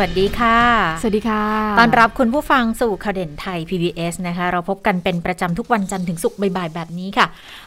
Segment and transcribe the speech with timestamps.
[0.00, 0.58] วัสดีค่ะ
[1.00, 1.42] สวัสดีค่ะ
[1.78, 7.26] ต้อนรับคุณผู้ฟังสู่ข่าวเด่นไทย PBS นะคะ เราพบกันเป็นประจำทุกวันจันทร์ถึงศุกร์บ่ายๆแบบนี้ค่ะ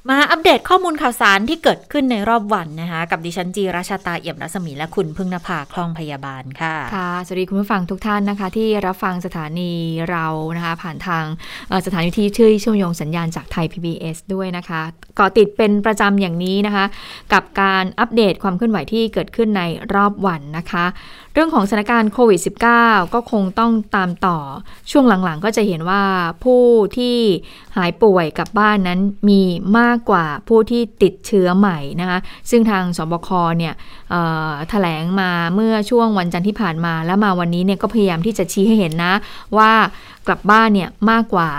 [0.09, 9.71] มาอัปเดตข้อมูลข่าวสารที่เกิดขึ้นในรอบวันนะคะ กับดิฉันจีราชาตาเอี่ยมรัศมีและคุณพึ่งนภาคล่องพยาบาลค่ะ ค่ะ สวัสดีคุณผู้ฟังทุกท่านนะคะ ที่รับฟังสถานี
[10.11, 10.25] เรา
[10.57, 11.25] นะคะ ผ่านทาง
[11.69, 14.81] เอ่อสถานีที่ชื่อเชื่อมโยงสัญญาณจากไทย PBS ด้วยนะคะ
[15.15, 16.85] เกาะติดเป็นประจำอย่างนี้นะคะ
[17.33, 19.63] กับการอัปเดตความเคลื่อนไหวที่เกิดขึ้นใน
[19.93, 20.85] รอบวันนะคะ
[21.33, 22.39] เรื่องของสถานการณ์โควิด
[22.77, 24.37] -19 ก็คงต้องตามต่อ
[24.91, 26.03] ช่วงหลังๆ ก็จะเห็นว่า
[26.43, 26.63] ผู้
[26.97, 27.17] ที่
[27.77, 28.99] หายป่วยกลับบ้านนั้น
[29.29, 29.41] มี
[29.79, 33.73] มากกว่าผู้ที่ติดเชื้อใหม่นะคะ ซึ่งทางสบคเนี่ย
[34.69, 39.13] แถลงมาเมื่อช่วงวันจันทร์ที่ผ่านมา แล้วมาวันนี้เนี่ยก็พยายามที่จะชี้ให้เห็นนะ
[39.57, 39.71] ว่า
[40.27, 41.49] กลับบ้านเนี่ยมากกว่า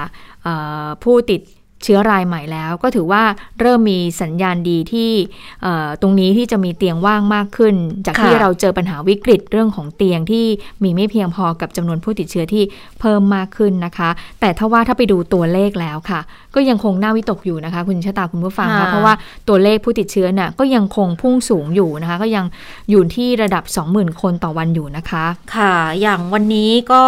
[1.05, 3.23] ผู้ติดเชื้อรายใหม่แล้ว ก็ถือว่า
[3.61, 5.11] เริ่มมีสัญญาณดีที่
[5.63, 7.75] เอ่อตรงนี้ที่จะมีเตียงว่างมากขึ้น
[8.07, 10.45] จากที่ค่ะเราเจอปัญหาวิกฤตเรื่องของเตียงที่
[10.83, 12.65] มีไม่เพียงพอกับจำนวนผู้ติดเชื้อที่
[13.01, 16.21] เพิ่มมากขึ้นนะคะ แต่ถ้าว่าถ้าไปดูตัวเลขแล้วค่ะ
[16.55, 19.15] ก็ยังคงน่าวิตกอยู่นะคะ คุณชะตาคุณผู้ฟังค่ะค่ะเพราะว่า
[19.49, 22.45] ตัวเลขผู้ติดเชื้อน่ะก็ยังคงพุ่งสูงอยู่นะคะ ก็ยัง
[22.91, 25.25] อยู่ที่ระดับ 20,000 คนต่อวันอยู่นะคะ
[25.57, 27.03] ค่ะ อย่างวันนี้ก็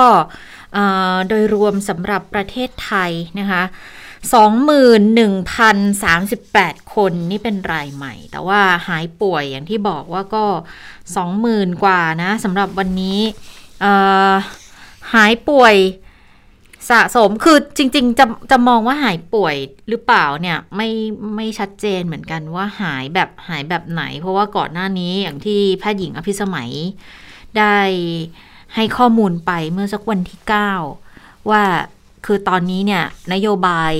[0.74, 3.62] เอ่อโดยรวมสำหรับประเทศไทยนะคะ
[4.32, 10.44] 21,038 คนนี่เป็นรายใหม่ แต่ว่าหายป่วยอย่างที่บอกว่าก็
[11.14, 13.18] 20,000 กว่านะสำหรับวันนี้
[15.14, 15.74] หายป่วย
[16.90, 19.56] สะสมคือจริง ๆ จะจะมองว่าหายป่วย
[19.88, 20.88] หรือเปล่าเนี่ยไม่
[21.36, 26.70] ไม่ชัดเจนเหมือนกันว่าหายแบบหายแบบไหน เพราะว่าก่อนหน้านี้อย่างที่แพทย์หญิงอภิสมัย
[27.58, 27.78] ได้
[28.74, 30.40] ให้ข้อมูลไปเมื่อสักวันที่
[30.94, 31.62] 9 ว่า
[32.24, 33.02] คือตอนนี้เนี่ย
[33.32, 33.92] นโยบาย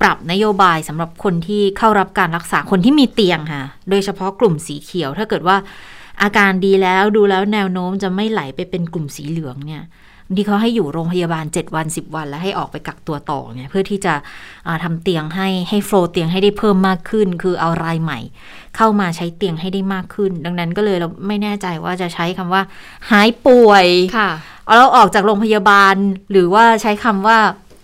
[0.00, 5.56] ปรับนโยบายสำหรับคนที่เข้ารับการรักษาคนที่มีเตียงค่ะ โดยเฉพาะกลุ่มสีเขียว ถ้าเกิดว่า
[6.22, 9.82] อาการดีแล้วดูแล้วแนวโน้มจะไม่ไหลไปเป็นกลุ่มสีเหลืองเนี่ย
[10.36, 14.14] ทีเขาให้อยู่โรงพยาบาล 7 วัน 10 วัน แล้วให้ออกไปกักตัวต่อเนี่ยเพื่อที่จะ
[14.66, 18.18] อ่าทำเตียงให้ให้โฟลว์เตียงให้ได้เพิ่มมากขึ้น คือเอารายใหม่
[18.76, 22.62] เข้ามาใช้เตียงให้ได้มากขึ้น ดังนั้นก็เลยเราไม่แน่ใจว่าจะใช้คำว่า
[23.10, 23.86] หายป่วย
[24.16, 24.30] ค่ะ
[24.66, 25.94] เอาเราออกจากโรงพยาบาล
[26.30, 27.38] หรือว่าใช้คำว่า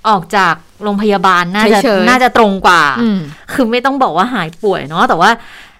[0.08, 3.20] ออกจากโรงพยาบาลน่าจะเฉยๆน่าจะตรงกว่าอืม
[3.52, 5.30] คือไม่ต้องบอกว่าหายป่วยเนาะแต่ว่า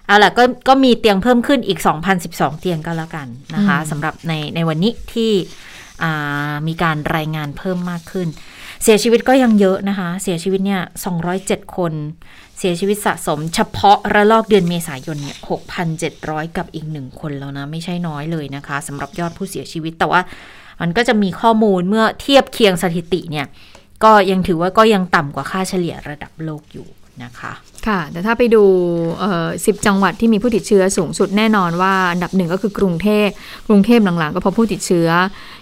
[0.07, 1.79] เอาล่ะก็ก็มีเตียงเพิ่มขึ้นอีก
[2.19, 5.66] 2,012 เตียงก็แล้วกันนะคะอืมสำหรับในในวันนี้ที่อ่า
[6.67, 8.27] มีการรายงานเพิ่มมากขึ้น
[8.83, 10.81] เสียชีวิตก็ยังเยอะนะคะ เสียชีวิตเนี่ย
[11.27, 11.93] 207 คน
[12.59, 15.37] เสียชีวิตสะสมเฉพาะระลอกเดือนเมษายนเนี่ย
[15.97, 20.21] 6,700 กับอีกหนึ่งคนแล้วนะ ไม่ใช่น้อยเลยนะคะสำหรับยอดผู้เสียชีวิต แต่ว่า
[20.81, 23.45] มันก็จะมีข้อมูลเมื่อเทียบเคียงสถิติเนี่ย
[24.03, 26.87] ก็ยังถือว่าก็ยังต่ำกว่าค่าเฉลี่ยระดับโลกอยู่
[27.23, 27.53] นะคะ
[27.87, 28.63] ค่ะแต่ถ้าไปดู
[29.19, 33.27] เอ่อ10จังหวัดที่มีผู้ติดเชื้อสูงสุดแน่นอนว่าอันดับหนึ่งก็คือกรุงเทพ
[33.67, 35.09] กรุงเทพหลังๆ ก็พบผู้ติดเชื้อ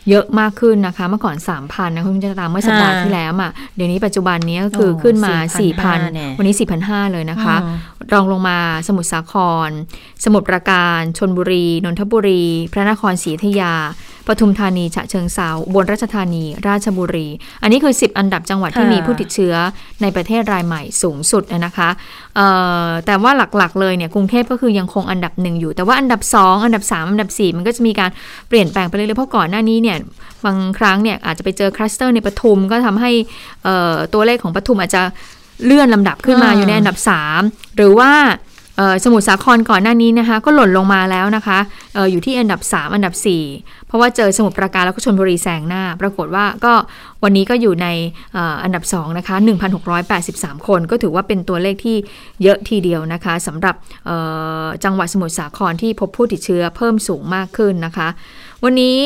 [0.09, 5.33] เยอะมากขึ้นนะคะ เมื่อก่อน3,000นะคุณจะตามเมื่อสัปดาห์ค่ะที่แล้วอะเดี๋ยวนี้ปัจจุบันนี้ก็คือโอ้ขึ้นมา
[5.73, 7.77] 4,500เนี่ย4,000วันนี้4,500เลยนะคะอืม
[8.13, 9.33] รองลงมาสมุทรสาค
[9.67, 9.69] ร
[10.25, 13.73] สมุทรปราการชนบุรี นนทบุรี พระนครศรีอยุธยา
[14.27, 17.27] ปทุมธานีฉะเชิงเซาอุบลราชธานี ราชบุรี
[17.61, 19.53] อันนี้คือ 10 อันดับจังหวัดที่ค่ะมีผู้ติดเชื้อ
[20.01, 21.89] ในประเทศรายใหม่สูงสุดนะคะ
[22.35, 22.47] เอ่
[22.87, 28.11] อแต่ว่าหลักๆเลยเนี่ยกรุงเทพก็คือยังคงอันดับหนึ่งอยู่ แต่ว่าอันดับ 2 อันดับ 3 อันดับ 4 มันก็จะมีการ
[28.49, 29.97] เปลี่ยนแปลงไปเรื่อยๆเพราะก่อนหน้านี้เนี่ย
[30.45, 33.11] บางครั้งเนี่ยอาจจะไปเจอคลัสเตอร์ในปทุมก็ทำให้
[33.63, 35.01] เอ่อตัวเลขของปทุมอาจจะ
[35.65, 36.97] เลื่อนลำดับขึ้นมาอ่าอยู่ในอันดับ
[37.37, 38.54] 3 หรือว่าเอ่อ
[39.03, 41.59] สมุทรสาครก่อนหน้านี้นะคะก็หล่นลงมาแล้วนะคะ
[41.97, 43.13] อออยู่ที่อันดับ 3 อันดับ
[43.51, 46.73] 4 เพราะว่าเจอสมุทรปราการแล้วก็ชนบุรีแซงหน้า ปรากฏว่าก็
[47.23, 47.87] วันนี้ก็อยู่ใน
[48.35, 49.35] อ,อ,อันดับ2นะคะ
[50.01, 51.97] 1,683 คนก็ถือว่าเป็นตัวเลขที่
[52.43, 53.75] เยอะทีเดียวนะคะสำหรับ
[54.83, 58.07] จังหวัดสมุทรสาครที่พบผู้ติดเชื้อเพิ่มสูงมากขึ้นนะคะ
[58.63, 58.97] วันนี้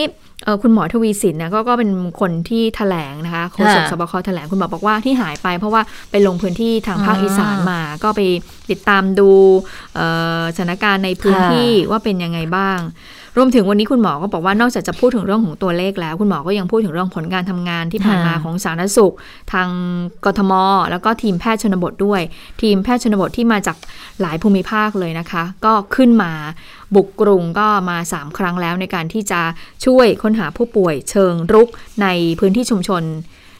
[0.61, 1.89] คุณหมอทวีสินนะก็ก็เป็น
[2.19, 5.81] คนที่แถลงนะคะโฆษกค่ะสบคแถลงคุณหมอบอกว่าที่หายไป เพราะว่า
[6.11, 8.21] ไปลงพื้นที่ทางภาคอ่าอีสานมา ก็ไป
[8.69, 9.29] ติดตามดู
[9.95, 10.07] เอ่
[10.39, 12.79] อสถานการณ์ในพื้นค่ะที่ว่าเป็นยังไงบ้าง
[13.37, 19.13] รวมถึงวันนี้คุณหมอก็บอกว่านอกจากจะพูดถึงเรื่องของตัวเลขแล้ว คุณหมอก็ยังพูดถึงเรื่องผลการทำงานที่ผ่านมาค่ะของสาธารณสุข
[19.53, 19.69] ทาง
[20.25, 20.53] กทม
[20.91, 22.21] แล้วก็ทีมแพทย์ชนบทด้วย
[22.61, 23.77] ทีมแพทย์ชนบทที่มาจาก
[24.21, 26.31] หลายภูมิภาคเลยนะคะ ก็ขึ้นมา
[26.95, 29.41] บุกกรุงก็มา 3 ครั้งแล้วในการที่จะ
[29.85, 31.69] ช่วยค้นหาผู้ป่วยเชิงรุก
[32.01, 32.07] ใน
[32.39, 33.03] พื้นที่ชุมชน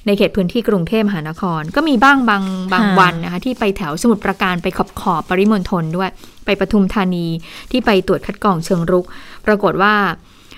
[0.07, 6.09] ในเขตพื้นที่กรุงเทพมหานคร ก็มีบ้างบางบางค่ะวันนะคะที่ไปแถวสมุทรปราการไปขอบขอบปริมณฑลด้วย
[6.49, 7.25] ไปปทุมธานี
[7.71, 9.05] ที่ไปตรวจคัดกรองเชิงรุก
[9.45, 9.93] ปรากฏว่า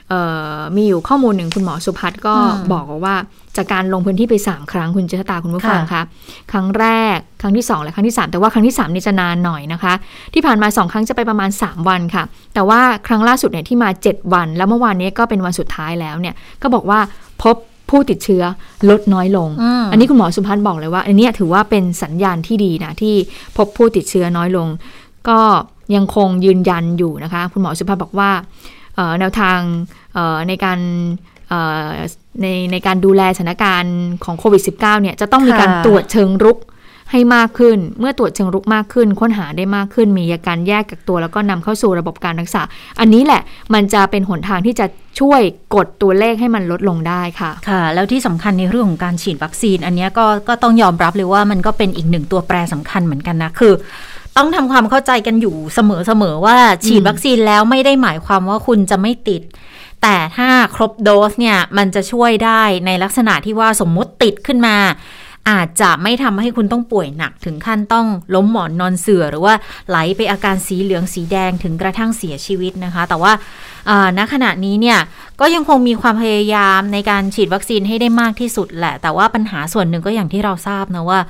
[0.09, 0.21] เเอ่
[0.55, 3.15] อมีอยู่ข้อมูลหนึ่งคุณหมอสุพัฒน์ก็อืมบอกว่า
[3.57, 6.85] จากการลงพื้นที่ไป 3 ครั้งคุณเจษตาคุณผู้ฟังค่ะคะครั้งแร
[7.15, 9.93] กครั้งที่ 2 และครั้งที่ 3 แต่ว่าครั้งที่3นี่จะนานหน่อยนะคะ
[10.33, 12.23] ที่ผ่านมา 2 ครั้งจะไปประมาณ 3 วันค่ะ
[12.53, 16.99] แต่ว่าครั้งล่าสุดเนี่ยที่มา 7 วัน แล้วเมื่อวานนี้ก็เป็นวันสุดท้ายแล้วเนี่ยก็บอกว่า
[17.43, 17.55] พบ
[17.89, 18.43] ผู้ติดเชื้อ
[18.89, 23.15] ลดน้อยลงอืมอันนี้คุณหมอสุพัฒน์บอกเลยว่า อันเนี้ยถือว่าเป็นสัญญาณที่ดีนะที่
[23.57, 24.67] พบผู้ติดเชื้อน้อยลง
[25.29, 25.39] ก็
[25.95, 28.31] ยังคงยืนยันอยู่นะคะ คุณหมอสุภาพบอกว่า
[28.95, 29.59] เอ่อแนวทาง
[30.13, 30.79] เอ่อในการ
[31.49, 31.87] เอ่อ
[32.41, 36.59] ในในการดูแลสถานการณ์ของโควิด -19 เนี่ยจะต้องมีการค่ะตรวจเชิงรุก
[37.13, 42.61] ให้มากขึ้น เมื่อตรวจเชิงรุกมากขึ้น ค้นหาได้มากขึ้น มีการแยกกักตัว แล้วก็นำเข้าสู่ระบบการรักษา
[42.99, 43.41] อันนี้แหละ
[43.73, 44.85] มันจะเป็นหนทางที่จะ
[45.19, 45.41] ช่วย
[45.75, 53.73] กดตัวเลขให้มันลดลงได้ค่ะ ค่ะ แล้วที่สำคัญในเรื่องของการฉีดวัคซีน อันเนี้ยก็ก็ต้องยอมรับเลยว่ามันก็เป็นอีกหนึ่งตัวแปรสำคัญเหมือนกันนะ คือ
[54.37, 59.41] ต้องทำความเข้าใจกันอยู่เสมอๆว่าฉีดวัคซีนแล้วไม่ได้หมายความว่าคุณจะไม่ติด
[60.01, 64.77] แต่ถ้าครบโดสเนี่ยมันจะช่วยได้ในลักษณะที่ว่าสมมุติติดขึ้นมา
[65.49, 69.53] อาจจะไม่ทำให้คุณต้องป่วยหนักถึงขั้นต้องล้มหมอนนอนเสือหรือว่า
[69.89, 73.33] ไหลไปอาการสีเหลืองสีแดงถึงกระทั่งเสียชีวิตนะคะ แต่ว่า
[73.89, 74.99] อ่าณขณะนี้เนี่ย
[75.39, 81.29] ก็ยังคงมีความพยายามในการฉีดวัคซีนให้ได้มากที่สุดแหละ แต่ว่าปัญหาส่วนหนึ่งก็อย่างที่เราทราบนะว่าเ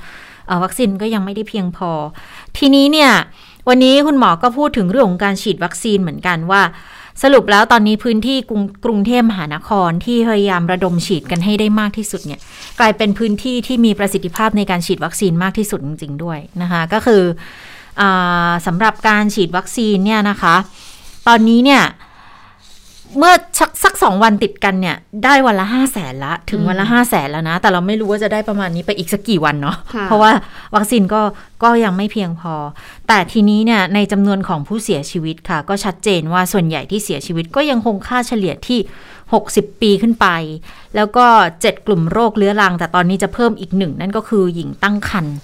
[0.62, 1.90] วัคซีนก็ยังไม่ได้เพียงพอ
[2.58, 3.10] ทีนี้เนี่ย
[3.68, 6.62] วันนี้คุณหมอก็พูดถึงเรื่องของการฉีดวัคซีนเหมือนกันว่า
[7.22, 12.40] สรุปแล้วตอนนี้พื้นที่กรุงกรุงเทพมหานครที่พยายามระดมฉีดกันให้ได้มากที่สุดเนี่ย
[12.78, 17.22] กลายเป็นพื้นที่ที่มีประสิทธิภาพในการฉีดวัคซีนมากที่สุดจริง ๆ ด้วยนะคะ ก็คือ
[18.00, 18.02] อ
[18.66, 20.54] สำหรับการฉีดวัคซีนเนี่ยนะคะ
[21.28, 21.82] ตอนนี้เนี่ย
[23.18, 30.30] เมื่อสักสักสองวันติดกันเนี่ย ได้วันละห้าแสนละ ถึงวันละห้าแสนแล้วนะ แต่เราไม่รู้ว่าจะได้ประมาณนี้ไปอีกสักกี่วันเนาะค่ะเพราะว่า
[30.74, 31.22] วัคซีนก็
[31.62, 32.54] ก็ยังไม่เพียงพอ
[33.08, 38.78] แต่ทีนี้เนี่ยในจำนวนของผู้เสียชีวิตค่ะ ก็ชัดเจนว่าส่วนใหญ่ที่เสียชีวิตก็ยังคงค่าเฉลี่ยที่
[39.30, 40.26] 60 ปีขึ้นไป
[40.96, 41.26] แล้วก็
[41.60, 45.36] 7 กลุ่มโรคเรื้อรัง แต่ตอนนี้จะเพิ่มอีกหนึ่งนั่นก็คือหญิงตั้งครรภ์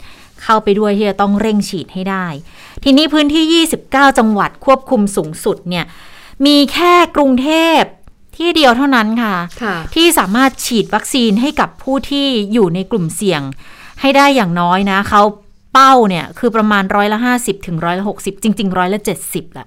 [0.42, 2.26] เข้าไปด้วยที่จะต้องเร่งฉีดให้ได้
[2.84, 5.86] ทีนี้พื้นที่ 29 จังหวัดควบคุมสูงสุดเนี่ย
[6.46, 7.48] มีแค่กรุงเท
[7.78, 7.80] พ
[8.36, 13.42] ที่เดียวเท่านั้นค่ะค่ะที่สามารถฉีดวัคซีนให้กับผู้ที่อยู่ในกลุ่มเสี่ยง
[14.00, 15.22] ให้ได้อย่างน้อยนะเขา
[15.72, 19.66] เป้าเนี่ยคือประมาณร้อยละห้าสิบถึงร้อยละหกสิบจริงๆร้อยละเจ็ดสิบแหละ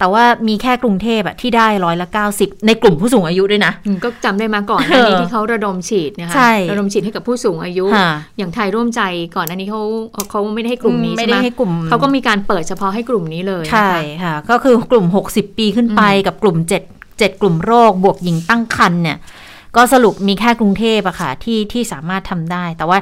[0.00, 9.02] แต่ว่ามีแค่กรุงเทพอะที่ได้ร้อยละเก้าสิบในกลุ่มผู้สูงอายุด้วยนะอืมก็จำได้มาก่อนหน้านี้เออที่เขาระดมฉีดนะคะใช่ระดมฉีดให้กับผู้สูงอายุค่ะอย่างไทยร่วมใจ
[9.36, 9.82] ก่อนหน้านี้เขา
[10.30, 19.18] เขาไม่ได้ให้กลุ่มนี้ไม่ใช่ได้ไหมให้กลุ่มเขาก็มีการเปิดเฉพาะให้กลุ่มนี้เลยนะคะใช่ค่ะก็คือกลุ่ม 60 ปีขึ้นไปกับกลุ่ม 7 7 กลุ่มโรค บวกหญิงตั้งครรภ์เนี่ย
[19.76, 22.98] ก็สรุปมีแค่กรุงเทพอะค่ะที่ที่สามารถทำได้ แต่ว่า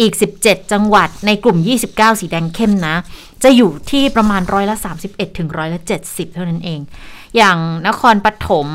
[0.00, 0.12] อีก
[0.42, 1.58] 17 จังหวัดในกลุ่ม
[1.90, 2.96] 29 สีแดงเข้มนะ
[3.44, 6.80] จะอยู่ที่ประมาณร้อยละ 31 ถึงร้อยละ 70 เท่านั้นเอง
[7.36, 7.58] อย่าง
[7.88, 8.68] นครปฐม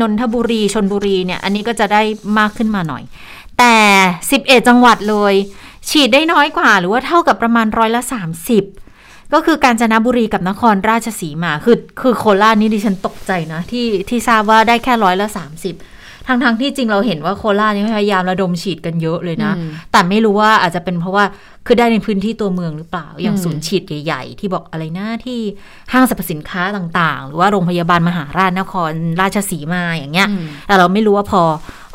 [0.00, 2.02] นนทบุรีชนบุรีเนี่ย อันนี้ก็จะได้
[2.38, 3.02] มากขึ้นมาหน่อย
[3.58, 3.76] แต่
[4.22, 5.34] 11 จังหวัดเลย
[5.90, 8.02] ฉีดได้น้อยกว่าหรือว่าเท่ากับประมาณร้อยละ
[8.66, 15.28] 30 ก็คือการจนบุรีกับนครราชสีมาคือคือโคราชนี่ดิฉันตกใจนะที่ที่ทราบว่าได้แค่ร้อยละ
[15.64, 15.91] 30
[16.26, 21.24] ทั้งทั้งๆที่จริงเราเห็นว่าโคราชนี่พยายามระดมฉีดกันเยอะเลยนะอืมแต่ไม่รู้ว่าอาจจะเป็นเพราะว่า
[21.66, 25.40] คือได้ในพื้นที่ตัวเมืองหรือเปล่า อย่างอืมศูนย์ฉีดใหญ่ๆ ที่บอกอะไรนะที่
[25.92, 31.42] ห้างสรรพสินค้าต่างๆ หรือว่าโรงพยาบาลมหาราชนครราชสีมาอย่างเงี้ยอืมแต่เราไม่รู้ว่าพอ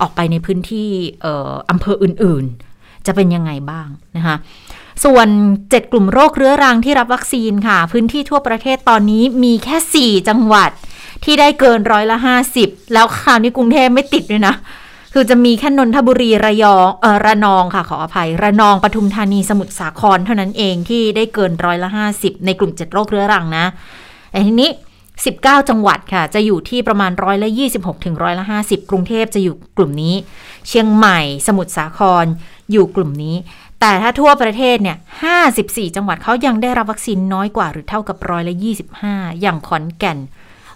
[0.02, 0.90] ออกไปในพื้นที่
[1.22, 3.88] เอ่ออำเภออื่นๆ จะเป็นยังไงบ้าง
[4.18, 4.36] นะคะ
[5.06, 5.28] ส่วน
[5.62, 10.72] 7 กลุ่มโรคเรื้อรังที่รับวัคซีนค่ะ พื้นที่ทั่วประเทศตอนนี้มีแค่ 4 จังหวัด
[11.24, 12.18] ที่ได้เกินร้อยละ
[12.56, 14.56] 50แล้วคราวนี้กรุงเทพไม่ติดด้วยนะ
[15.14, 23.66] คือจะมีแค่นนทบุรีระยองเออระนองค่ะขออภัย ระนองปทุมธานีสมุทรสาครเท่านั้นเองที่ได้เกินร้อยละ50ในกลุ่ม7โรคเรื้อรังนะ
[24.32, 24.70] แต่ทีนี้
[25.20, 30.16] 19 จังหวัดค่ะ จะอยู่ที่ประมาณร้อยละ26ถึงร้อยละ50 กรุงเทพจะอยู่กลุ่มนี้
[30.68, 32.26] เชียงใหม่ สมุทรสาคร
[32.72, 33.36] อยู่กลุ่มนี้
[33.82, 34.98] แต่ถ้าทั่วประเทศเนี่ย
[35.46, 38.56] 54 จังหวัดเขายังได้รับวัคซีนน้อยกว่าหรือเท่ากับร้อยละ
[38.98, 40.18] 25 อย่างขอนแก่น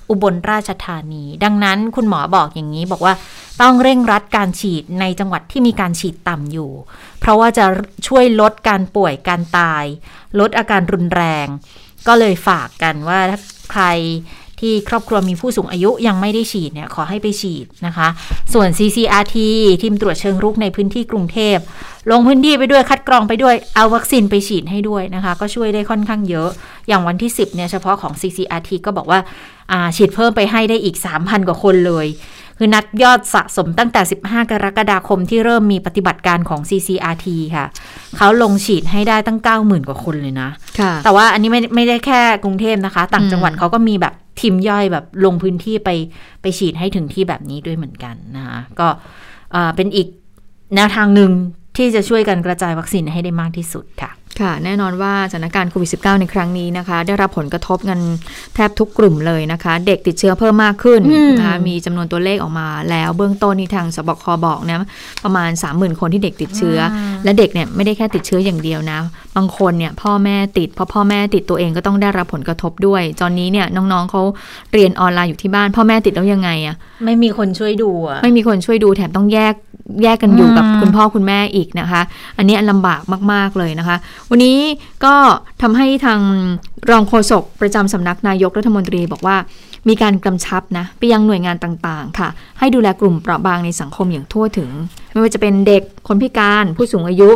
[0.09, 3.13] อุบลราชธานี ดังนั้นคุณหมอบอกอย่างนี้บอกว่า
[3.61, 6.71] ต้องเร่งรัดการฉีดในจังหวัดที่มีการฉีดต่ำอยู่
[7.19, 7.65] เพราะว่าจะ
[8.07, 9.85] ช่วยลดการป่วยการตาย
[10.39, 11.47] ลดอาการรุนแรง
[12.07, 13.39] ก็เลยฝากกันว่าถ้า
[13.71, 13.83] ใคร
[14.61, 18.07] ที่ครอบครัวมีผู้สูงอายุยังไม่ได้ฉีดเนี่ยขอให้ไปฉีดนะคะ
[18.53, 19.35] ส่วน CCRT
[19.81, 21.57] ทีมตรวจเชิงรุกในพื้นที่กรุงเทพ
[22.11, 26.49] ลงพื้นที่ไปด้วยคัดกรองไปด้วยเอาวัคซีนไปฉีดให้ด้วยนะคะ ก็ช่วยได้ค่อนข้างเยอะ
[26.87, 32.07] อย่างวันที่ 10เนี่ยเฉพาะของ CCRT ก็บอกว่าาฉีดเพิ่มไปให้ได้อีก 3,000 กว่าคนเลย
[32.63, 37.65] คือนัดยอดสะสมตั้งแต่ 15 กรกฎาคมที่เริ่มมีปฏิบัติการของ CCRT ค่ะ
[38.17, 40.49] เขาลงฉีดให้ได้ตั้ง 90,000 กว่าคนเลยนะ
[40.79, 45.89] ค่ะแต่ว่าอันนี้ไม่ไม่ได้แค่กรุงเทพนะคะ ต่างจังหวัดอืมเขาก็มีแบบทีมย่อยแบบลงพื้นที่ไป
[46.41, 48.87] ไปฉีดให้ถึงที่แบบนี้ด้วยเหมือนกันนะคะก็
[49.51, 50.07] เอ่อเป็นอีก
[50.75, 51.31] แนวทางหนึ่ง
[51.77, 57.99] ที่จะช่วยกันกระจายวัคซีนให้ได้มากที่สุดค่ะ ค่ะแน่นอนว่าสถานการณ์โควิด -19 ในครั้งนี้นะคะ ได้รับผลกระทบกัน
[58.55, 64.77] แทบทุกกลุ่มเลยนะคะ เด็กติดเชื้อเพิ่มมากขึ้นอืมนะคะมีจำนวนตัวเลขออกมาแล้วเบื้องต้นที่ทางสบคบอกนะ
[65.23, 68.99] ประมาณ 30,000 คนที่เด็กติดเชื้ออและเด็กเนี่ยไม่ได้แค่ติดเชื้ออย่างเดียวนะ
[69.37, 74.21] บางคนเนี่ยพ่อแม่ติดเพราะพ่อแม่ติดตัวเองก็ต้องได้รับผลกระทบด้วยตอนนี้เนี่ยน้องๆเขา
[74.73, 79.53] เรียนออนไลน์อยู่ที่บ้าน พ่อแม่ติดแล้วยังไงอะไม่มีคนช่วยดูอะไม่มีคนช่วยดูแถมต้องแยก
[80.03, 82.01] แยกกันอยู่กับอืมคุณพ่อคุณแม่อีกนะคะ
[82.37, 83.01] อันนี้ลำบาก
[83.33, 83.97] มาก ๆ เลยนะคะ
[84.29, 84.57] วันนี้
[85.05, 85.15] ก็
[85.61, 86.19] ทำให้ทาง
[86.89, 89.37] รองโฆษกประจำสำนักนายกรัฐมนตรีบอกว่า
[89.87, 94.69] มีการกำชับนะไปยังหน่วยงานต่างๆ ค่ะ ให้ดูแลกลุ่มเปราะบางในสังคมอย่างทั่วถึง
[95.11, 97.29] ไม่ว่าจะเป็นเด็กคนพิการผู้สูงอายุ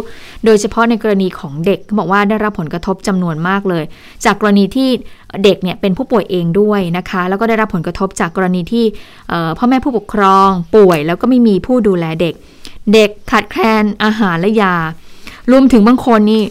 [0.45, 3.83] โดยเฉพาะในกรณีของเด็กเขาบอกว่าได้รับผลกระทบจำนวนมากเลย
[4.25, 4.89] จากกรณีที่
[5.43, 8.85] เด็กเนี่ยเป็นผู้ป่วยเองด้วยนะคะ แล้วก็ได้รับผลกระทบจากกรณีที่
[9.57, 12.33] พ่อแม่ผู้ปกครองป่วย แล้วก็ไม่มีผู้ดูแลเด็ก
[12.93, 14.75] เด็กขาดแคลนอาหารและยา
[15.51, 16.41] รวมถึงบางคนนี่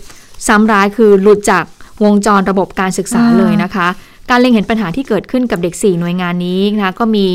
[0.47, 1.65] ซ้ำร้ายคือหลุดจาก
[2.05, 3.89] วงจรระบบการศึกษาเลยนะคะ
[4.31, 7.27] การเล็งเห็นปัญหาที่เกิดขึ้นกับเด็ก 4 หน่วยงานนี้นะคะก็มี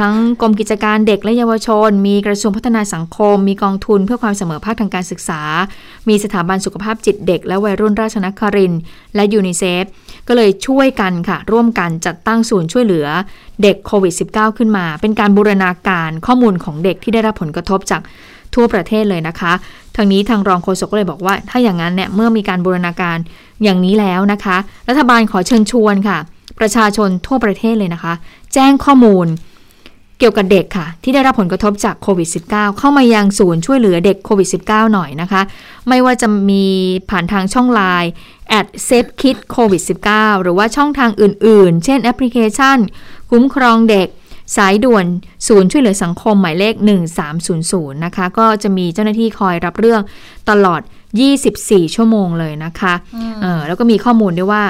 [0.00, 5.40] ทั้งกรมกิจการเด็กและเยาวชน มีกระทรวงพัฒนาสังคม มีกองทุนเพื่อความเสมอภาคทางการศึกษา
[6.08, 8.72] มีสถาบันสุขภาพจิตเด็ก และวัยรุ่นราชนครินทร์
[9.14, 9.84] และยูนิเซฟ
[10.28, 13.06] ก็เลยช่วยกันค่ะ ร่วมกันจัดตั้งศูนย์ช่วยเหลือ
[13.62, 18.02] เด็กโควิด -19 ขึ้นมา เป็นการบูรณาการข้อมูลของเด็กที่ได้รับผลกระทบจาก
[18.54, 19.52] ทั่วประเทศเลยนะคะ
[19.96, 23.18] ทางนี้ทางรองโฆษกก็เลยบอกว่า ถ้าอย่างนั้นเนี่ยเมื่อมีการบูรณาการ
[23.62, 24.56] อย่างนี้แล้วนะคะ
[24.88, 26.18] รัฐบาลขอเชิญชวนค่ะ
[26.58, 28.14] ประชาชนทั่วประเทศเลยนะคะ
[28.54, 29.28] แจ้งข้อมูล
[30.18, 35.42] เกี่ยวกับเด็กค่ะ ที่ได้รับผลกระทบจากโควิด -19 เข้ามายังศูนย์ช่วยเหลือเด็กโควิด -19 หน่อยนะคะ
[35.88, 36.64] ไม่ว่าจะมี
[37.10, 38.10] ผ่านทางช่องไลน์
[38.58, 39.82] at save kid covid
[40.12, 42.78] 19หรือว่าช่องทางอื่น ๆ เช่นแอปพลิเคชัน
[43.30, 44.08] คุ้มครองเด็ก
[44.56, 45.06] สายด่วน
[45.48, 46.74] ศูนย์ช่วยเหลือสังคมหมายเลข
[47.38, 50.02] 1300 นะคะ ก็จะมีเจ้าหน้าที่คอยรับเรื่อง
[50.50, 50.80] ตลอด
[51.38, 52.94] 24 ชั่วโมงเลยนะคะ
[53.42, 54.62] เออแล้วก็มีข้อมูลด้วยว่า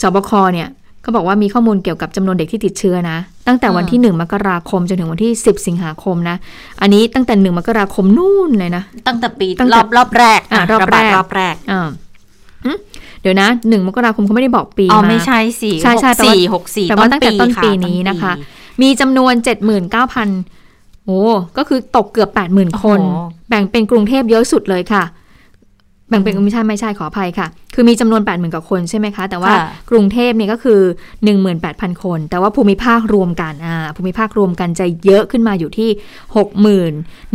[0.00, 0.68] สบคเนี่ย
[1.04, 3.18] ก็บอกว่ามีข้อมูลเกี่ยวกับจำนวนเด็กที่ติดเชื้อนะ
[3.48, 6.36] ตั้งแต่วันที่ 1 มกราคมจนถึงวันที่ 10 สิงหาคมนะ
[6.80, 11.88] อันนี้ตั้งแต่ 1 มกราคมนู่นเลยนะ ตั้งแต่ปีตั้งรแต่อบรอบแรกอะรอบแรกะบาดรอบแรกอ่า
[12.64, 12.72] หึ
[13.22, 18.32] เดี๋ยวนะหนึ่งมกราคมเขาไม่ได้บอกปีอ๋อมาไม่ใช่สิใช่ใช่แต่ว่าสี่หกสี่แต่ว่าตั้งแต่ต้นปีนี้นะคะ
[18.82, 19.34] มีจำนวน
[20.20, 21.20] 79,000 โอ้
[21.56, 23.00] ก็คือตกเกือบ 80,000 คน
[23.48, 25.04] แบ่งเป็นกรุงเทพเยอะสุดเลยค่ะ
[26.08, 30.80] แบ่งเป็นไม่ใช่ไม่ใช่ขออภัยค่ะ คือมีจำนวน 80,000กว่าคนใช่ไหมคะ แต่ว่าค่ะกรุงเทพเนี่ยก็คือ
[31.40, 35.90] 18,000 คน แต่ว่าภูมิภาครวมกันอ่าภูมิภาครวมกันจะเยอะขึ้นมาอยู่ที่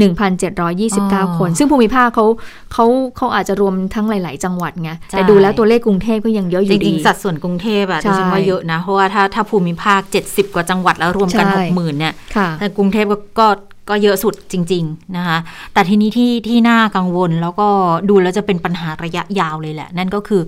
[0.09, 2.25] 61,729 คน ซึ่งภูมิภาคเขา
[2.73, 2.85] เขา
[3.17, 13.05] เขาอาจจะรวมทั้งหลาย ๆ จังหวัดไงแต่ดูแล้วตัวเลขกรุงเทพก็ยังเยอะอจยู่ริดีงๆสัดส่วนกรุงเทพอะใช่ดิฉันว่าเยอะนะเพราะว่าถ้าถ้าภูมิภาค 70 กว่าจังหวัดแล้วรวมกันใช่หกหมื่นเนี่ยค่ะแต่กรุงเทพ
[13.39, 13.47] ก็
[13.91, 15.37] ก็ก็เยอะสุดจริง ๆ นะคะ
[15.73, 17.67] แต่ทีนี้ที่ที่น่ากังวลแล้วก็
[18.09, 20.41] ดูแล้วจะเป็นปัญหาระยะยาวเลยแหละ นั่นก็คือ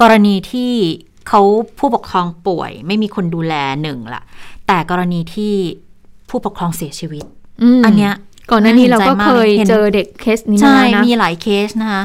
[0.00, 0.72] กรณีที่
[1.28, 1.40] เขา
[1.78, 4.22] ผู้ปกครองป่วย ไม่มีคนดูแลหนึ่งละ
[4.66, 5.54] แต่กรณีที่
[6.30, 7.24] ผู้ปกครองเสียชีวิต
[7.78, 8.12] มอันเนี้ย
[8.50, 12.02] ก่อนหน้านี้เราก็น่าเคยเห็นใจมากเจอเด็กเคสนี้มาใช่แล้วนะมีหลายเคสนะคะ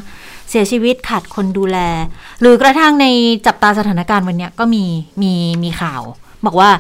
[0.50, 1.78] เสียชีวิตขาดคนดูแล
[2.42, 3.06] หรือกระทั่งใน
[3.46, 4.84] จับตาสถานการณ์วันเนี้ยก็มี
[5.22, 6.02] มีมีข่าว
[6.46, 6.72] บอกว่า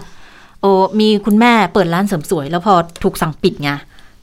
[0.62, 3.72] โอ้มีคุณแม่เปิดร้านเสริมสวย แล้วพอถูกสั่งปิดไง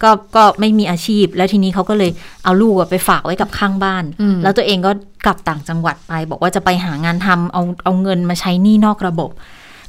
[0.03, 2.11] ก็ก็ไม่มีอาชีพ แล้วทีนี้เขาก็เลย
[2.45, 4.91] เอาลูกอะไปฝากไว้กับข้างบ้านอืมแล้วตัวเองก็
[5.25, 9.31] กลับต่างจังหวัดไป บอกว่าจะไปหางานทำเอาเอาเงินมาใช้หนี้นอกระบบ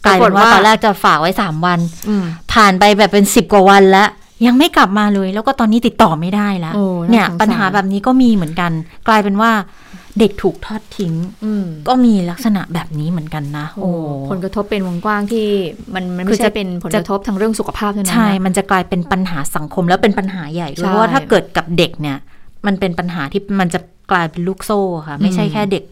[0.05, 1.79] กลายเป็นว่าตอนแรกจะฝากไว้สามวัน
[2.09, 4.09] อืมผ่านไปแบบเป็นสิบกว่าวันแล้ว
[4.45, 8.71] ยังไม่กลับมาเลย แล้วก็ตอนนี้ติดต่อไม่ได้แล้วโอ้น่าเนี่ยสงสารปัญหาแบบนี้ก็มีเหมือนกัน
[9.07, 9.51] กลายเป็นว่า
[10.19, 11.13] เด็กถูกทอดทิ้ง
[11.45, 13.89] อืมก็มีลักษณะแบบนี้เหมือนกันนะ โอ้โอ้
[14.29, 15.45] ผลกระทบเป็นวงกว้างที่
[15.95, 22.17] มันมันคืไม่อใช่จะเป็นผลกระทบทางเรื่องสุขภาพเท่านั้นใช่นะมันจะกลายเป็นปัญหาสังคมแล้วเป็นปัญหาใหญ่ด้วยใช่เพราะว่าถ้าเกิดกับเด็กเนี่ย
[22.67, 23.79] มันเป็นปัญหาที่มันจะ
[24.11, 25.83] กลายเป็นลูกโซ่ค่ะ ไม่ใช่อืมแค่เด็ก